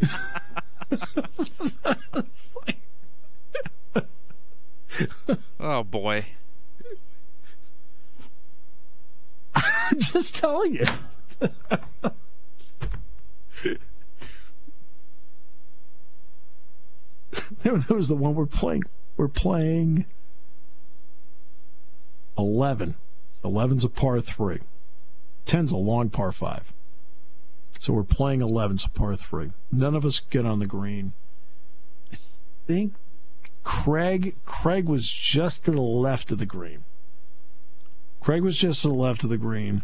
oh 5.60 5.84
boy. 5.84 6.24
I'm 9.54 10.00
just 10.00 10.34
telling 10.36 10.74
you. 10.74 10.86
that 17.62 17.90
was 17.90 18.08
the 18.08 18.14
one 18.14 18.34
we're 18.34 18.46
playing. 18.46 18.84
We're 19.16 19.28
playing 19.28 20.06
11. 22.38 22.94
11's 23.44 23.84
a 23.84 23.88
par 23.88 24.20
3. 24.20 24.60
10's 25.46 25.72
a 25.72 25.76
long 25.76 26.10
par 26.10 26.32
5. 26.32 26.72
So 27.78 27.92
we're 27.92 28.04
playing 28.04 28.42
11, 28.42 28.78
so 28.78 28.88
par 28.92 29.16
three. 29.16 29.52
None 29.72 29.94
of 29.94 30.04
us 30.04 30.20
get 30.20 30.44
on 30.44 30.58
the 30.58 30.66
green. 30.66 31.12
I 32.12 32.16
think 32.66 32.94
Craig 33.64 34.36
Craig 34.44 34.88
was 34.88 35.10
just 35.10 35.64
to 35.64 35.70
the 35.70 35.80
left 35.80 36.30
of 36.30 36.38
the 36.38 36.46
green. 36.46 36.84
Craig 38.20 38.42
was 38.42 38.58
just 38.58 38.82
to 38.82 38.88
the 38.88 38.94
left 38.94 39.24
of 39.24 39.30
the 39.30 39.38
green. 39.38 39.82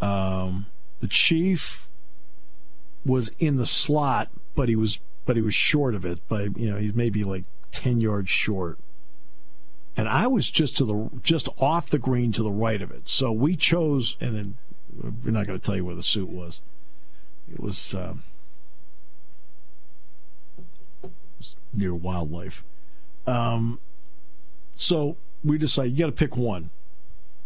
Um, 0.00 0.66
the 1.00 1.08
chief 1.08 1.88
was 3.04 3.30
in 3.38 3.56
the 3.56 3.66
slot, 3.66 4.30
but 4.54 4.68
he 4.68 4.76
was 4.76 5.00
but 5.26 5.36
he 5.36 5.42
was 5.42 5.54
short 5.54 5.94
of 5.94 6.04
it 6.04 6.26
by 6.28 6.48
you 6.56 6.70
know 6.70 6.76
he's 6.76 6.94
maybe 6.94 7.24
like 7.24 7.44
ten 7.70 8.00
yards 8.00 8.30
short. 8.30 8.78
And 9.96 10.08
I 10.08 10.26
was 10.28 10.50
just 10.50 10.76
to 10.78 10.84
the 10.84 11.10
just 11.22 11.48
off 11.58 11.90
the 11.90 11.98
green 11.98 12.32
to 12.32 12.42
the 12.42 12.50
right 12.50 12.80
of 12.80 12.90
it. 12.90 13.08
So 13.08 13.32
we 13.32 13.56
chose, 13.56 14.16
and 14.20 14.36
then 14.36 14.56
we're 15.24 15.30
not 15.30 15.46
going 15.46 15.58
to 15.58 15.64
tell 15.64 15.76
you 15.76 15.84
where 15.84 15.94
the 15.94 16.02
suit 16.02 16.28
was. 16.28 16.60
It 17.52 17.60
was, 17.60 17.94
uh, 17.94 18.14
it 21.02 21.10
was 21.38 21.56
near 21.72 21.94
wildlife. 21.94 22.64
Um, 23.26 23.80
so 24.74 25.16
we 25.44 25.58
decided 25.58 25.92
you 25.92 26.04
got 26.04 26.06
to 26.06 26.12
pick 26.12 26.36
one. 26.36 26.70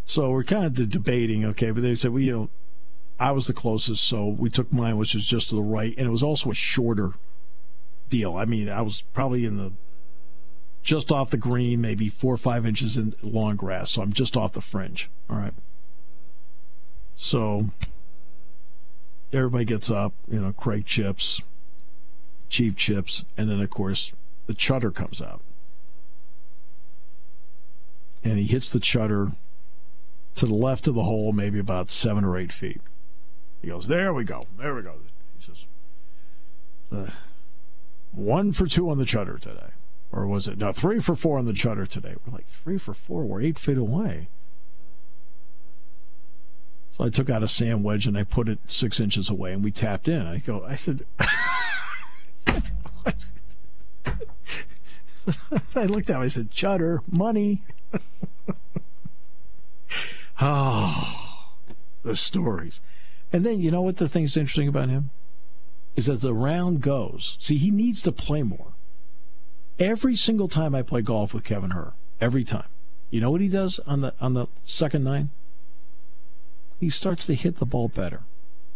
So 0.05 0.31
we're 0.31 0.45
kind 0.45 0.65
of 0.65 0.91
debating, 0.91 1.45
okay, 1.47 1.71
but 1.71 1.83
they 1.83 1.95
said, 1.95 2.13
well, 2.13 2.21
you 2.21 2.33
know, 2.33 2.51
I 3.19 3.31
was 3.31 3.47
the 3.47 3.53
closest, 3.53 4.05
so 4.05 4.27
we 4.27 4.51
took 4.51 4.73
mine, 4.73 4.97
which 4.97 5.15
was 5.15 5.27
just 5.27 5.49
to 5.49 5.55
the 5.55 5.63
right, 5.63 5.95
and 5.97 6.07
it 6.07 6.11
was 6.11 6.23
also 6.23 6.51
a 6.51 6.55
shorter 6.55 7.13
deal. 8.11 8.37
I 8.37 8.45
mean, 8.45 8.69
I 8.69 8.83
was 8.83 9.03
probably 9.13 9.45
in 9.45 9.57
the 9.57 9.73
just 10.83 11.11
off 11.11 11.31
the 11.31 11.39
green, 11.39 11.81
maybe 11.81 12.11
four 12.11 12.35
or 12.35 12.39
five 12.39 12.67
inches 12.67 12.99
in 12.99 13.15
long 13.23 13.57
grass, 13.57 13.93
so 13.93 14.03
I'm 14.03 14.13
just 14.13 14.37
off 14.37 14.53
the 14.53 14.61
fringe. 14.61 15.09
All 15.31 15.37
right. 15.37 15.55
So 17.17 17.71
everybody 19.33 19.65
gets 19.65 19.91
up, 19.91 20.13
you 20.29 20.41
know, 20.41 20.53
Craig 20.53 20.85
chips, 20.87 21.43
Chief 22.49 22.77
chips, 22.77 23.25
and 23.37 23.51
then 23.51 23.61
of 23.61 23.71
course 23.71 24.13
the 24.47 24.55
chutter 24.55 24.95
comes 24.95 25.21
out. 25.21 25.41
And 28.23 28.39
he 28.39 28.47
hits 28.47 28.71
the 28.71 28.79
chutter 28.79 29.35
to 30.37 30.47
the 30.47 30.55
left 30.55 30.89
of 30.89 30.95
the 30.95 31.03
hole, 31.05 31.33
maybe 31.33 31.59
about 31.59 31.91
seven 31.91 32.25
or 32.25 32.37
eight 32.39 32.53
feet. 32.53 32.81
He 33.61 33.69
goes, 33.69 33.89
There 33.89 34.13
we 34.13 34.25
go. 34.25 34.47
There 34.59 34.75
we 34.75 34.83
go. 34.83 34.95
He 35.39 35.45
says, 35.45 35.67
uh, 36.93 37.11
One 38.13 38.53
for 38.53 38.67
two 38.67 38.91
on 38.91 38.99
the 38.99 39.05
chutter 39.05 39.41
today. 39.41 39.71
Or 40.13 40.27
was 40.27 40.47
it? 40.47 40.59
No, 40.59 40.71
three 40.71 41.01
for 41.01 41.17
four 41.17 41.39
on 41.39 41.47
the 41.47 41.53
chutter 41.53 41.89
today. 41.89 42.15
We're 42.25 42.35
like, 42.35 42.47
Three 42.47 42.79
for 42.79 42.95
four. 42.95 43.25
We're 43.25 43.43
eight 43.43 43.59
feet 43.59 43.79
away. 43.79 44.29
So 46.95 47.03
I 47.03 47.09
took 47.09 47.29
out 47.29 47.43
a 47.43 47.49
sand 47.49 47.83
wedge 47.83 48.07
and 48.07 48.17
I 48.17 48.23
put 48.23 48.49
it 48.49 48.61
six 48.69 49.01
inches 49.01 49.29
away, 49.29 49.53
and 49.53 49.65
we 49.65 49.73
tapped 49.73 50.07
in. 50.07 50.29
I 50.29 50.39
go, 50.39 50.65
I 50.65 50.77
said, 50.77 51.05
I 55.75 55.87
looked 55.87 56.09
at 56.09 56.15
him. 56.15 56.23
I 56.23 56.29
said, 56.29 56.53
"Chutter, 56.53 57.01
money." 57.11 57.63
oh, 60.41 61.49
the 62.05 62.15
stories. 62.15 62.81
And 63.33 63.45
then 63.45 63.61
you 63.61 63.73
know 63.73 63.83
what 63.83 63.97
the 63.97 64.09
thing's 64.09 64.37
interesting 64.37 64.69
about 64.69 64.89
him 64.89 65.11
is 65.97 66.09
as 66.09 66.23
the 66.23 66.33
round 66.33 66.81
goes. 66.81 67.37
See, 67.41 67.57
he 67.57 67.73
needs 67.73 68.03
to 68.03 68.13
play 68.13 68.45
more. 68.45 68.71
Every 69.81 70.15
single 70.15 70.47
time 70.47 70.77
I 70.77 70.83
play 70.83 71.03
golf 71.03 71.35
with 71.35 71.43
Kevin 71.43 71.73
Hur, 71.73 71.95
every 72.21 72.45
time. 72.45 72.69
You 73.11 73.21
know 73.21 73.33
what 73.33 73.41
he 73.41 73.49
does 73.49 73.81
on 73.81 74.01
the 74.01 74.15
on 74.21 74.35
the 74.35 74.47
second 74.63 75.03
nine? 75.03 75.31
He 76.85 76.91
starts 76.91 77.25
to 77.25 77.35
hit 77.35 77.57
the 77.57 77.65
ball 77.65 77.89
better 77.89 78.21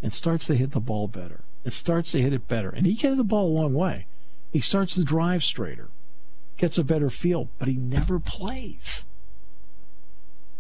and 0.03 0.15
starts 0.15 0.47
to 0.47 0.55
hit 0.55 0.71
the 0.71 0.81
ball 0.81 1.09
better 1.09 1.41
and 1.63 1.75
starts 1.75 2.13
to 2.13 2.23
hit 2.23 2.33
it 2.33 2.49
better. 2.49 2.71
And 2.71 2.87
he 2.87 2.95
can 2.95 3.11
hit 3.11 3.17
the 3.19 3.25
ball 3.25 3.49
a 3.49 3.59
long 3.61 3.75
way. 3.75 4.07
He 4.51 4.61
starts 4.61 4.95
to 4.95 5.05
drive 5.05 5.45
straighter, 5.45 5.91
gets 6.57 6.79
a 6.79 6.85
better 6.85 7.11
feel, 7.11 7.51
but 7.59 7.69
he 7.69 7.77
never 7.77 8.19
plays. 8.19 9.05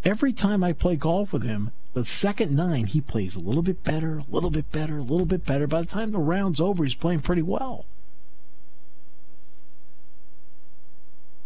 Every 0.04 0.30
time 0.34 0.62
I 0.62 0.74
play 0.74 0.96
golf 0.96 1.32
with 1.32 1.42
him, 1.42 1.70
the 1.94 2.04
second 2.04 2.54
nine, 2.54 2.84
he 2.84 3.00
plays 3.00 3.34
a 3.34 3.40
little 3.40 3.62
bit 3.62 3.82
better, 3.82 4.18
a 4.18 4.30
little 4.30 4.50
bit 4.50 4.70
better, 4.70 4.98
a 4.98 5.02
little 5.02 5.24
bit 5.24 5.46
better. 5.46 5.66
By 5.66 5.80
the 5.80 5.86
time 5.86 6.12
the 6.12 6.18
round's 6.18 6.60
over, 6.60 6.84
he's 6.84 6.94
playing 6.94 7.20
pretty 7.20 7.40
well. 7.40 7.86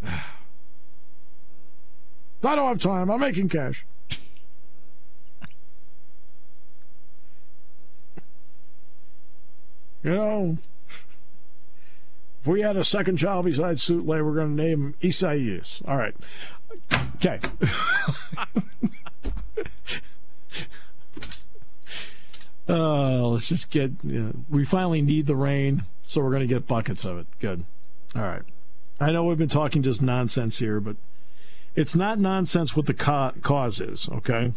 I 0.04 0.16
don't 2.42 2.66
have 2.66 2.80
time. 2.80 3.08
I'm 3.08 3.20
making 3.20 3.50
cash. 3.50 3.86
You 10.02 10.14
know, 10.14 10.58
if 12.40 12.46
we 12.46 12.62
had 12.62 12.76
a 12.76 12.84
second 12.84 13.18
child 13.18 13.44
besides 13.44 13.84
Sutley, 13.84 14.24
we're 14.24 14.34
going 14.34 14.56
to 14.56 14.62
name 14.62 14.82
him 14.82 14.94
Isaias. 15.04 15.80
All 15.86 15.96
right. 15.96 16.14
Okay. 17.16 17.38
uh, 22.68 23.26
let's 23.28 23.48
just 23.48 23.70
get. 23.70 23.92
we 24.50 24.64
finally 24.64 25.02
need 25.02 25.26
the 25.26 25.36
rain, 25.36 25.84
so 26.04 26.20
we're 26.20 26.30
going 26.30 26.40
to 26.40 26.52
get 26.52 26.66
buckets 26.66 27.04
of 27.04 27.18
it. 27.18 27.26
Good. 27.38 27.64
All 28.16 28.22
right. 28.22 28.42
I 29.00 29.12
know 29.12 29.24
we've 29.24 29.38
been 29.38 29.48
talking 29.48 29.82
just 29.82 30.02
nonsense 30.02 30.58
here, 30.58 30.80
but 30.80 30.96
it's 31.74 31.96
not 31.96 32.18
nonsense 32.18 32.76
what 32.76 32.86
the 32.86 32.94
ca- 32.94 33.32
cause 33.40 33.80
is, 33.80 34.08
okay? 34.10 34.52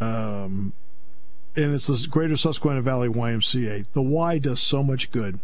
Um, 0.00 0.72
and 1.58 1.74
it's 1.74 1.88
the 1.88 2.06
Greater 2.08 2.36
Susquehanna 2.36 2.82
Valley 2.82 3.08
YMCA. 3.08 3.86
The 3.92 4.02
Y 4.02 4.38
does 4.38 4.60
so 4.60 4.80
much 4.82 5.10
good. 5.10 5.40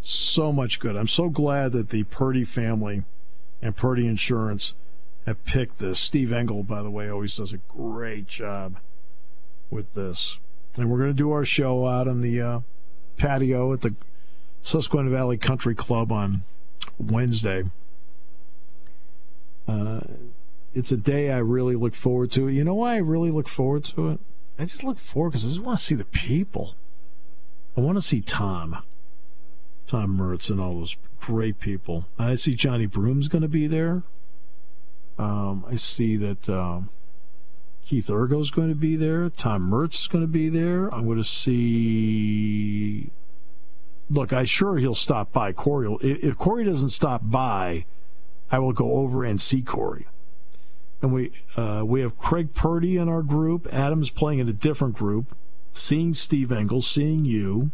So 0.00 0.52
much 0.52 0.80
good. 0.80 0.96
I'm 0.96 1.06
so 1.06 1.28
glad 1.28 1.70
that 1.72 1.90
the 1.90 2.02
Purdy 2.04 2.44
family 2.44 3.04
and 3.60 3.76
Purdy 3.76 4.08
Insurance 4.08 4.74
have 5.24 5.44
picked 5.44 5.78
this. 5.78 6.00
Steve 6.00 6.32
Engel, 6.32 6.64
by 6.64 6.82
the 6.82 6.90
way, 6.90 7.08
always 7.08 7.36
does 7.36 7.52
a 7.52 7.58
great 7.58 8.26
job 8.26 8.78
with 9.70 9.94
this. 9.94 10.40
And 10.76 10.90
we're 10.90 10.98
going 10.98 11.10
to 11.10 11.14
do 11.14 11.30
our 11.30 11.44
show 11.44 11.86
out 11.86 12.08
on 12.08 12.20
the 12.20 12.40
uh, 12.40 12.60
patio 13.16 13.72
at 13.72 13.82
the 13.82 13.94
Susquehanna 14.60 15.10
Valley 15.10 15.36
Country 15.36 15.76
Club 15.76 16.10
on 16.10 16.42
Wednesday. 16.98 17.62
Uh, 19.68 20.00
it's 20.74 20.90
a 20.90 20.96
day 20.96 21.30
I 21.30 21.38
really 21.38 21.76
look 21.76 21.94
forward 21.94 22.32
to. 22.32 22.48
You 22.48 22.64
know 22.64 22.74
why 22.74 22.94
I 22.94 22.98
really 22.98 23.30
look 23.30 23.46
forward 23.46 23.84
to 23.84 24.10
it? 24.10 24.20
I 24.62 24.64
just 24.64 24.84
look 24.84 24.96
forward 24.96 25.30
because 25.30 25.44
I 25.44 25.48
just 25.48 25.60
want 25.60 25.80
to 25.80 25.84
see 25.84 25.96
the 25.96 26.04
people. 26.04 26.76
I 27.76 27.80
want 27.80 27.98
to 27.98 28.02
see 28.02 28.20
Tom, 28.20 28.84
Tom 29.88 30.16
Mertz, 30.16 30.50
and 30.50 30.60
all 30.60 30.74
those 30.74 30.96
great 31.18 31.58
people. 31.58 32.06
I 32.16 32.36
see 32.36 32.54
Johnny 32.54 32.86
Broom's 32.86 33.26
going 33.26 33.42
to 33.42 33.48
be 33.48 33.66
there. 33.66 34.04
Um, 35.18 35.64
I 35.68 35.74
see 35.74 36.14
that 36.14 36.48
um, 36.48 36.90
Keith 37.84 38.06
Ergo's 38.06 38.52
going 38.52 38.68
to 38.68 38.76
be 38.76 38.94
there. 38.94 39.30
Tom 39.30 39.68
Mertz 39.68 40.02
is 40.02 40.06
going 40.06 40.22
to 40.22 40.28
be 40.28 40.48
there. 40.48 40.86
I'm 40.94 41.06
going 41.06 41.18
to 41.18 41.24
see. 41.24 43.10
Look, 44.10 44.32
I 44.32 44.44
sure 44.44 44.76
he'll 44.76 44.94
stop 44.94 45.32
by 45.32 45.50
Corey. 45.50 45.92
If 46.02 46.38
Corey 46.38 46.62
doesn't 46.62 46.90
stop 46.90 47.22
by, 47.24 47.84
I 48.48 48.60
will 48.60 48.72
go 48.72 48.92
over 48.92 49.24
and 49.24 49.40
see 49.40 49.60
Corey 49.60 50.06
and 51.02 51.12
we 51.12 51.32
uh, 51.56 51.82
we 51.84 52.00
have 52.00 52.16
Craig 52.16 52.54
Purdy 52.54 52.96
in 52.96 53.08
our 53.08 53.22
group. 53.22 53.66
Adam's 53.72 54.10
playing 54.10 54.38
in 54.38 54.48
a 54.48 54.52
different 54.52 54.94
group. 54.94 55.36
Seeing 55.72 56.14
Steve 56.14 56.52
Engel, 56.52 56.80
seeing 56.80 57.24
you. 57.24 57.72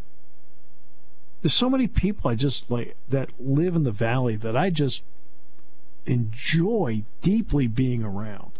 There's 1.41 1.53
so 1.53 1.69
many 1.69 1.87
people 1.87 2.29
I 2.29 2.35
just 2.35 2.69
like 2.69 2.97
that 3.07 3.31
live 3.39 3.75
in 3.75 3.83
the 3.83 3.91
valley 3.91 4.35
that 4.37 4.57
I 4.57 4.69
just 4.69 5.03
enjoy 6.05 7.03
deeply 7.21 7.67
being 7.67 8.03
around. 8.03 8.59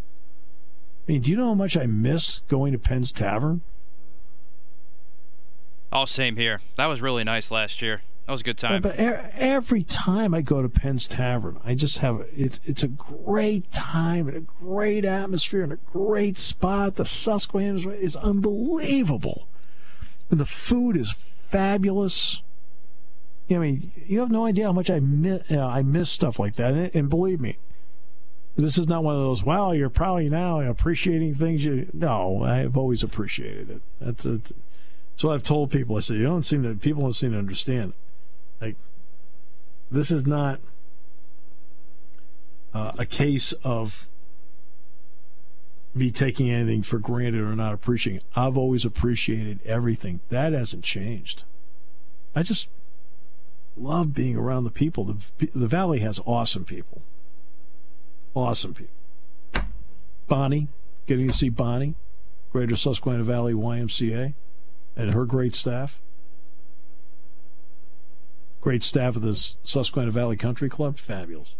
I 1.07 1.13
mean, 1.13 1.21
do 1.21 1.31
you 1.31 1.37
know 1.37 1.47
how 1.47 1.53
much 1.55 1.75
I 1.75 1.87
miss 1.87 2.41
going 2.47 2.71
to 2.73 2.79
Penn's 2.79 3.11
Tavern? 3.11 3.61
Oh, 5.91 6.05
same 6.05 6.35
here. 6.35 6.61
That 6.75 6.85
was 6.85 7.01
really 7.01 7.23
nice 7.23 7.49
last 7.49 7.81
year. 7.81 8.03
That 8.29 8.33
was 8.33 8.41
a 8.41 8.43
good 8.43 8.57
time. 8.59 8.81
But 8.83 8.95
every 8.99 9.81
time 9.81 10.35
I 10.35 10.41
go 10.41 10.61
to 10.61 10.69
Penn's 10.69 11.07
Tavern, 11.07 11.59
I 11.65 11.73
just 11.73 11.97
have 11.97 12.23
it's 12.31 12.59
it's 12.63 12.83
a 12.83 12.87
great 12.87 13.71
time 13.71 14.27
and 14.27 14.37
a 14.37 14.41
great 14.41 15.03
atmosphere 15.03 15.63
and 15.63 15.73
a 15.73 15.77
great 15.77 16.37
spot. 16.37 16.93
The 16.93 17.05
Susquehanna 17.05 17.89
is 17.89 18.15
unbelievable, 18.15 19.47
and 20.29 20.39
the 20.39 20.45
food 20.45 20.95
is 20.95 21.11
fabulous. 21.11 22.43
I 23.49 23.57
mean, 23.57 23.91
you 24.05 24.19
have 24.19 24.29
no 24.29 24.45
idea 24.45 24.65
how 24.65 24.73
much 24.73 24.91
I 24.91 24.99
miss. 24.99 25.49
You 25.49 25.57
uh, 25.57 25.61
know, 25.61 25.67
I 25.67 25.81
miss 25.81 26.11
stuff 26.11 26.37
like 26.37 26.55
that, 26.57 26.75
and, 26.75 26.91
and 26.93 27.09
believe 27.09 27.41
me, 27.41 27.57
this 28.55 28.77
is 28.77 28.87
not 28.87 29.03
one 29.03 29.15
of 29.15 29.21
those. 29.21 29.43
Wow, 29.43 29.71
you're 29.71 29.89
probably 29.89 30.29
now 30.29 30.61
appreciating 30.61 31.33
things. 31.33 31.65
You 31.65 31.89
no, 31.93 32.43
I've 32.43 32.77
always 32.77 33.01
appreciated 33.01 33.71
it. 33.71 33.81
That's 33.99 34.23
it. 34.23 34.43
That's 34.43 35.23
what 35.23 35.33
I've 35.33 35.41
told 35.41 35.71
people. 35.71 35.97
I 35.97 36.01
said 36.01 36.17
you 36.17 36.25
don't 36.25 36.43
seem 36.43 36.61
to 36.61 36.75
people 36.75 37.01
don't 37.01 37.13
seem 37.13 37.31
to 37.31 37.39
understand. 37.39 37.93
Like, 38.61 38.75
this 39.89 40.11
is 40.11 40.25
not 40.25 40.59
uh, 42.73 42.91
a 42.97 43.05
case 43.05 43.53
of 43.63 44.07
me 45.93 46.11
taking 46.11 46.49
anything 46.49 46.83
for 46.83 46.99
granted 46.99 47.41
or 47.41 47.55
not 47.55 47.73
appreciating. 47.73 48.21
I've 48.35 48.57
always 48.57 48.85
appreciated 48.85 49.59
everything. 49.65 50.19
That 50.29 50.53
hasn't 50.53 50.83
changed. 50.83 51.43
I 52.35 52.43
just 52.43 52.69
love 53.75 54.13
being 54.13 54.35
around 54.35 54.65
the 54.65 54.71
people. 54.71 55.03
The, 55.05 55.49
the 55.55 55.67
Valley 55.67 55.99
has 55.99 56.19
awesome 56.25 56.65
people. 56.65 57.01
Awesome 58.35 58.73
people. 58.73 58.93
Bonnie, 60.27 60.67
getting 61.07 61.27
to 61.27 61.33
see 61.33 61.49
Bonnie, 61.49 61.95
Greater 62.51 62.75
Susquehanna 62.75 63.23
Valley 63.23 63.53
YMCA, 63.53 64.35
and 64.95 65.11
her 65.11 65.25
great 65.25 65.55
staff 65.55 65.99
great 68.61 68.83
staff 68.83 69.15
of 69.15 69.21
the 69.21 69.35
Susquehanna 69.63 70.11
Valley 70.11 70.37
Country 70.37 70.69
Club. 70.69 70.97
Fabulous. 70.97 71.55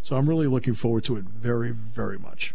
So 0.00 0.16
I'm 0.16 0.28
really 0.28 0.46
looking 0.46 0.74
forward 0.74 1.04
to 1.04 1.16
it 1.16 1.24
very, 1.24 1.70
very 1.70 2.18
much. 2.18 2.54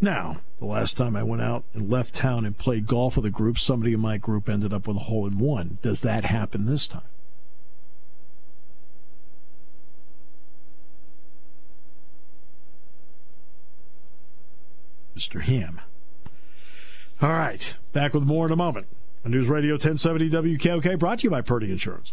Now, 0.00 0.40
the 0.58 0.66
last 0.66 0.96
time 0.96 1.16
I 1.16 1.22
went 1.22 1.42
out 1.42 1.64
and 1.72 1.90
left 1.90 2.14
town 2.14 2.44
and 2.44 2.56
played 2.56 2.86
golf 2.86 3.16
with 3.16 3.24
a 3.24 3.30
group, 3.30 3.58
somebody 3.58 3.94
in 3.94 4.00
my 4.00 4.18
group 4.18 4.48
ended 4.48 4.72
up 4.72 4.86
with 4.86 4.96
a 4.96 5.00
hole 5.00 5.26
in 5.26 5.38
one. 5.38 5.78
Does 5.82 6.00
that 6.02 6.24
happen 6.24 6.66
this 6.66 6.86
time? 6.88 7.02
Mr. 15.16 15.40
Ham. 15.42 15.80
All 17.22 17.30
right, 17.30 17.76
back 17.92 18.12
with 18.12 18.24
more 18.24 18.46
in 18.46 18.52
a 18.52 18.56
moment. 18.56 18.88
News 19.26 19.46
Radio 19.46 19.74
1070 19.74 20.28
WKOK 20.28 20.98
brought 20.98 21.20
to 21.20 21.24
you 21.24 21.30
by 21.30 21.40
Purdy 21.40 21.72
Insurance. 21.72 22.12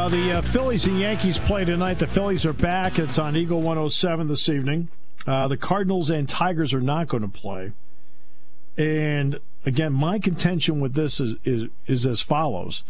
Uh, 0.00 0.08
the 0.08 0.32
uh, 0.32 0.40
Phillies 0.40 0.86
and 0.86 0.98
Yankees 0.98 1.36
play 1.36 1.62
tonight. 1.66 1.98
The 1.98 2.06
Phillies 2.06 2.46
are 2.46 2.54
back. 2.54 2.98
It's 2.98 3.18
on 3.18 3.36
Eagle 3.36 3.58
107 3.58 4.28
this 4.28 4.48
evening. 4.48 4.88
Uh, 5.26 5.46
the 5.46 5.58
Cardinals 5.58 6.08
and 6.08 6.26
Tigers 6.26 6.72
are 6.72 6.80
not 6.80 7.06
going 7.06 7.22
to 7.22 7.28
play. 7.28 7.72
And 8.78 9.40
again, 9.66 9.92
my 9.92 10.18
contention 10.18 10.80
with 10.80 10.94
this 10.94 11.20
is, 11.20 11.36
is, 11.44 11.68
is 11.86 12.06
as 12.06 12.22
follows. 12.22 12.82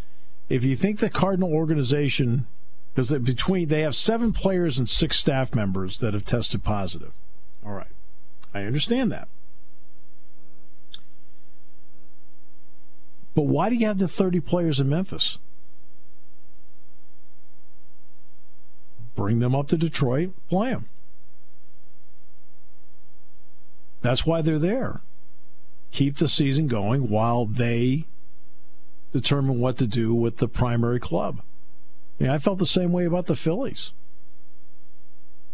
if 0.48 0.62
you 0.62 0.76
think 0.76 1.00
the 1.00 1.10
Cardinal 1.10 1.52
organization, 1.52 2.46
because 2.94 3.10
between 3.10 3.66
they 3.66 3.80
have 3.80 3.96
seven 3.96 4.32
players 4.32 4.78
and 4.78 4.88
six 4.88 5.16
staff 5.16 5.52
members 5.52 5.98
that 5.98 6.14
have 6.14 6.24
tested 6.24 6.62
positive. 6.62 7.14
All 7.66 7.72
right, 7.72 7.90
I 8.54 8.62
understand 8.62 9.10
that. 9.10 9.26
But 13.34 13.46
why 13.46 13.68
do 13.68 13.74
you 13.74 13.86
have 13.88 13.98
the 13.98 14.06
30 14.06 14.38
players 14.38 14.78
in 14.78 14.88
Memphis? 14.88 15.38
Bring 19.14 19.40
them 19.40 19.54
up 19.54 19.68
to 19.68 19.76
Detroit, 19.76 20.32
play 20.48 20.70
them. 20.70 20.86
That's 24.02 24.24
why 24.24 24.40
they're 24.42 24.58
there. 24.58 25.02
Keep 25.90 26.16
the 26.16 26.28
season 26.28 26.68
going 26.68 27.08
while 27.10 27.44
they 27.44 28.06
determine 29.12 29.60
what 29.60 29.76
to 29.78 29.86
do 29.86 30.14
with 30.14 30.38
the 30.38 30.48
primary 30.48 31.00
club. 31.00 31.42
Yeah, 32.18 32.34
I 32.34 32.38
felt 32.38 32.58
the 32.58 32.66
same 32.66 32.92
way 32.92 33.04
about 33.04 33.26
the 33.26 33.36
Phillies. 33.36 33.92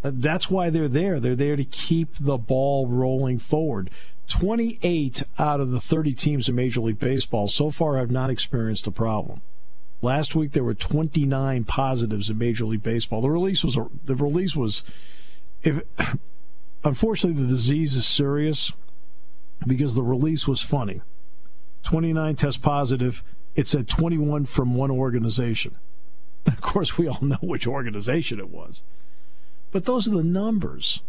That's 0.03 0.51
why 0.51 0.71
they're 0.71 0.89
there. 0.89 1.19
They're 1.19 1.35
there 1.35 1.57
to 1.57 1.65
keep 1.65 2.15
the 2.21 2.37
ball 2.37 2.87
rolling 2.87 3.39
forward. 3.39 3.91
28 4.29 5.23
out 5.39 5.61
of 5.61 5.71
the 5.71 5.81
30 5.81 6.13
teams 6.15 6.49
in 6.49 6.55
Major 6.55 6.81
League 6.81 6.99
Baseball 6.99 7.49
so 7.49 7.71
far 7.71 7.97
have 7.97 8.11
not 8.11 8.31
experienced 8.31 8.87
a 8.87 8.91
problem. 8.91 9.41
Last 10.03 10.35
week 10.35 10.53
there 10.53 10.65
were 10.65 10.75
29 10.75 11.65
positives 11.65 12.29
in 12.29 12.39
Major 12.39 12.65
League 12.65 12.83
Baseball. 12.83 13.21
The 13.21 13.31
release 13.31 13.65
was 13.65 13.79
the 14.05 14.15
release 14.15 14.55
was 14.55 14.85
if 15.63 15.81
unfortunately 16.85 17.43
the 17.43 17.49
disease 17.49 17.95
is 17.95 18.07
serious 18.07 18.73
because 19.67 19.95
the 19.95 20.03
release 20.03 20.47
was 20.47 20.61
funny. 20.61 21.01
29 21.83 22.37
test 22.37 22.63
positive. 22.63 23.23
It 23.55 23.67
said 23.67 23.89
21 23.89 24.45
from 24.47 24.75
one 24.75 24.91
organization. 24.91 25.77
Of 26.47 26.61
course, 26.61 26.97
we 26.97 27.09
all 27.09 27.23
know 27.23 27.39
which 27.43 27.67
organization 27.67 28.39
it 28.39 28.51
was. 28.51 28.85
But 29.73 29.85
those 29.85 30.07
are 30.07 30.17
the 30.17 30.23
numbers. 30.23 31.03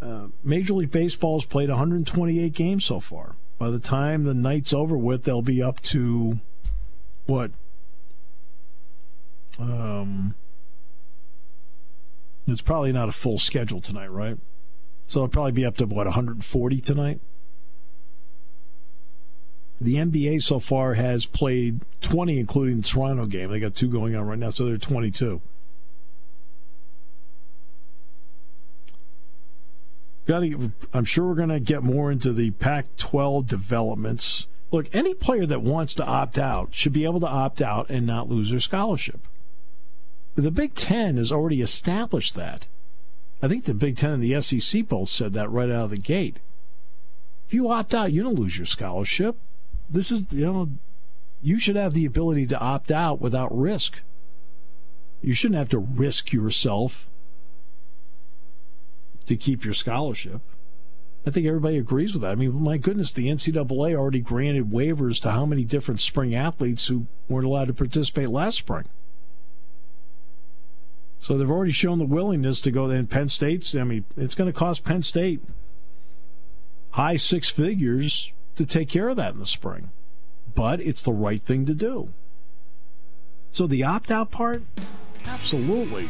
Uh, 0.00 0.28
Major 0.42 0.72
League 0.72 0.90
Baseball 0.90 1.38
has 1.38 1.44
played 1.44 1.68
128 1.68 2.54
games 2.54 2.86
so 2.86 2.98
far. 2.98 3.36
By 3.58 3.68
the 3.68 3.78
time 3.78 4.24
the 4.24 4.32
night's 4.32 4.72
over 4.72 4.96
with, 4.96 5.24
they'll 5.24 5.42
be 5.42 5.62
up 5.62 5.80
to 5.82 6.40
what? 7.26 7.50
Um, 9.58 10.34
it's 12.46 12.62
probably 12.62 12.92
not 12.92 13.08
a 13.08 13.12
full 13.12 13.38
schedule 13.38 13.80
tonight, 13.80 14.10
right? 14.10 14.38
So 15.06 15.20
it'll 15.20 15.28
probably 15.28 15.52
be 15.52 15.64
up 15.64 15.76
to 15.78 15.86
what 15.86 16.06
140 16.06 16.80
tonight. 16.80 17.20
The 19.80 19.96
NBA 19.96 20.42
so 20.42 20.60
far 20.60 20.94
has 20.94 21.26
played 21.26 21.80
20, 22.00 22.38
including 22.38 22.76
the 22.78 22.82
Toronto 22.84 23.26
game. 23.26 23.50
They 23.50 23.58
got 23.58 23.74
two 23.74 23.88
going 23.88 24.14
on 24.14 24.26
right 24.26 24.38
now, 24.38 24.50
so 24.50 24.64
they're 24.64 24.76
22. 24.76 25.40
Got 30.24 30.40
to. 30.40 30.72
I'm 30.92 31.04
sure 31.04 31.26
we're 31.26 31.34
going 31.34 31.48
to 31.48 31.58
get 31.58 31.82
more 31.82 32.12
into 32.12 32.32
the 32.32 32.52
Pac 32.52 32.96
12 32.96 33.48
developments. 33.48 34.46
Look, 34.72 34.88
any 34.94 35.12
player 35.12 35.44
that 35.44 35.62
wants 35.62 35.94
to 35.94 36.04
opt 36.04 36.38
out 36.38 36.74
should 36.74 36.94
be 36.94 37.04
able 37.04 37.20
to 37.20 37.28
opt 37.28 37.60
out 37.60 37.90
and 37.90 38.06
not 38.06 38.30
lose 38.30 38.50
their 38.50 38.58
scholarship. 38.58 39.20
The 40.34 40.50
Big 40.50 40.74
Ten 40.74 41.18
has 41.18 41.30
already 41.30 41.60
established 41.60 42.34
that. 42.36 42.68
I 43.42 43.48
think 43.48 43.66
the 43.66 43.74
Big 43.74 43.98
Ten 43.98 44.12
and 44.12 44.22
the 44.22 44.40
SEC 44.40 44.88
both 44.88 45.10
said 45.10 45.34
that 45.34 45.50
right 45.50 45.68
out 45.68 45.84
of 45.84 45.90
the 45.90 45.98
gate. 45.98 46.40
If 47.46 47.52
you 47.52 47.68
opt 47.68 47.92
out, 47.92 48.12
you 48.12 48.22
don't 48.22 48.38
lose 48.38 48.56
your 48.56 48.64
scholarship. 48.64 49.36
This 49.90 50.10
is, 50.10 50.32
you 50.32 50.46
know, 50.46 50.70
you 51.42 51.58
should 51.58 51.76
have 51.76 51.92
the 51.92 52.06
ability 52.06 52.46
to 52.46 52.58
opt 52.58 52.90
out 52.90 53.20
without 53.20 53.54
risk. 53.56 54.00
You 55.20 55.34
shouldn't 55.34 55.58
have 55.58 55.68
to 55.68 55.78
risk 55.78 56.32
yourself 56.32 57.10
to 59.26 59.36
keep 59.36 59.66
your 59.66 59.74
scholarship. 59.74 60.40
I 61.24 61.30
think 61.30 61.46
everybody 61.46 61.78
agrees 61.78 62.12
with 62.12 62.22
that. 62.22 62.32
I 62.32 62.34
mean, 62.34 62.62
my 62.62 62.78
goodness, 62.78 63.12
the 63.12 63.28
NCAA 63.28 63.94
already 63.94 64.20
granted 64.20 64.70
waivers 64.70 65.20
to 65.22 65.30
how 65.30 65.46
many 65.46 65.64
different 65.64 66.00
spring 66.00 66.34
athletes 66.34 66.88
who 66.88 67.06
weren't 67.28 67.46
allowed 67.46 67.68
to 67.68 67.74
participate 67.74 68.28
last 68.28 68.58
spring. 68.58 68.86
So 71.20 71.38
they've 71.38 71.48
already 71.48 71.70
shown 71.70 71.98
the 71.98 72.04
willingness 72.04 72.60
to 72.62 72.72
go. 72.72 72.88
Then 72.88 73.06
Penn 73.06 73.28
State's. 73.28 73.76
I 73.76 73.84
mean, 73.84 74.04
it's 74.16 74.34
going 74.34 74.52
to 74.52 74.58
cost 74.58 74.82
Penn 74.82 75.02
State 75.02 75.40
high 76.92 77.16
six 77.16 77.48
figures 77.48 78.32
to 78.56 78.66
take 78.66 78.88
care 78.88 79.08
of 79.08 79.16
that 79.16 79.32
in 79.32 79.38
the 79.38 79.46
spring, 79.46 79.90
but 80.54 80.80
it's 80.80 81.02
the 81.02 81.12
right 81.12 81.40
thing 81.40 81.64
to 81.66 81.74
do. 81.74 82.12
So 83.50 83.66
the 83.66 83.84
opt 83.84 84.10
out 84.10 84.30
part, 84.30 84.62
absolutely. 85.26 86.08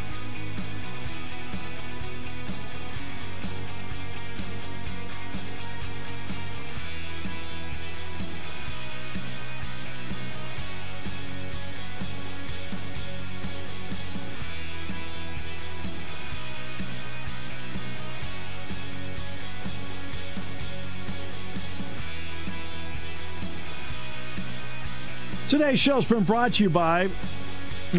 Today's 25.53 25.79
show's 25.79 26.07
been 26.07 26.25
brought 26.25 26.55
to 26.55 26.63
you 26.63 26.71
by 26.71 27.11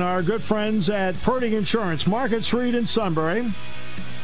our 0.01 0.23
good 0.23 0.43
friends 0.43 0.89
at 0.89 1.13
Purdy 1.21 1.55
Insurance, 1.55 2.07
Market 2.07 2.43
Street 2.43 2.73
in 2.73 2.83
Sunbury. 2.83 3.53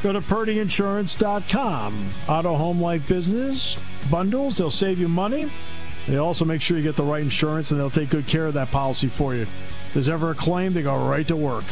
Go 0.02 0.12
to 0.14 0.20
purdyinsurance.com. 0.20 2.10
Auto, 2.28 2.56
home, 2.56 2.82
life, 2.82 3.08
business 3.08 3.78
bundles, 4.10 4.58
they'll 4.58 4.72
save 4.72 4.98
you 4.98 5.08
money. 5.08 5.48
They 6.08 6.18
also 6.18 6.44
make 6.44 6.60
sure 6.60 6.76
you 6.76 6.82
get 6.82 6.96
the 6.96 7.04
right 7.04 7.22
insurance 7.22 7.70
and 7.70 7.80
they'll 7.80 7.92
take 7.92 8.10
good 8.10 8.26
care 8.26 8.48
of 8.48 8.56
that 8.56 8.72
policy 8.72 9.10
for 9.10 9.36
you. 9.36 9.44
If 9.44 9.94
there's 9.94 10.10
ever 10.10 10.32
a 10.32 10.36
claim, 10.36 10.74
they 10.74 10.82
go 10.82 10.98
right 11.08 11.28
to 11.28 11.36
work 11.36 11.66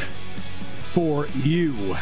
for 0.92 1.26
you. 1.42 1.96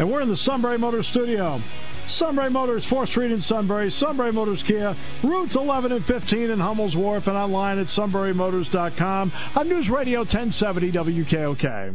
And 0.00 0.10
we're 0.10 0.20
in 0.20 0.28
the 0.28 0.34
Sunbury 0.34 0.78
Motor 0.78 1.04
Studio. 1.04 1.60
Sunbury 2.06 2.50
Motors, 2.50 2.88
4th 2.88 3.08
Street 3.08 3.30
in 3.30 3.40
Sunbury, 3.40 3.90
Sunbury 3.90 4.32
Motors 4.32 4.62
Kia, 4.62 4.96
routes 5.22 5.56
11 5.56 5.92
and 5.92 6.04
15 6.04 6.50
in 6.50 6.58
Hummel's 6.58 6.96
Wharf, 6.96 7.26
and 7.26 7.36
online 7.36 7.78
at 7.78 7.86
sunburymotors.com 7.86 9.32
on 9.56 9.68
News 9.68 9.90
Radio 9.90 10.20
1070 10.20 10.92
WKOK. 10.92 11.88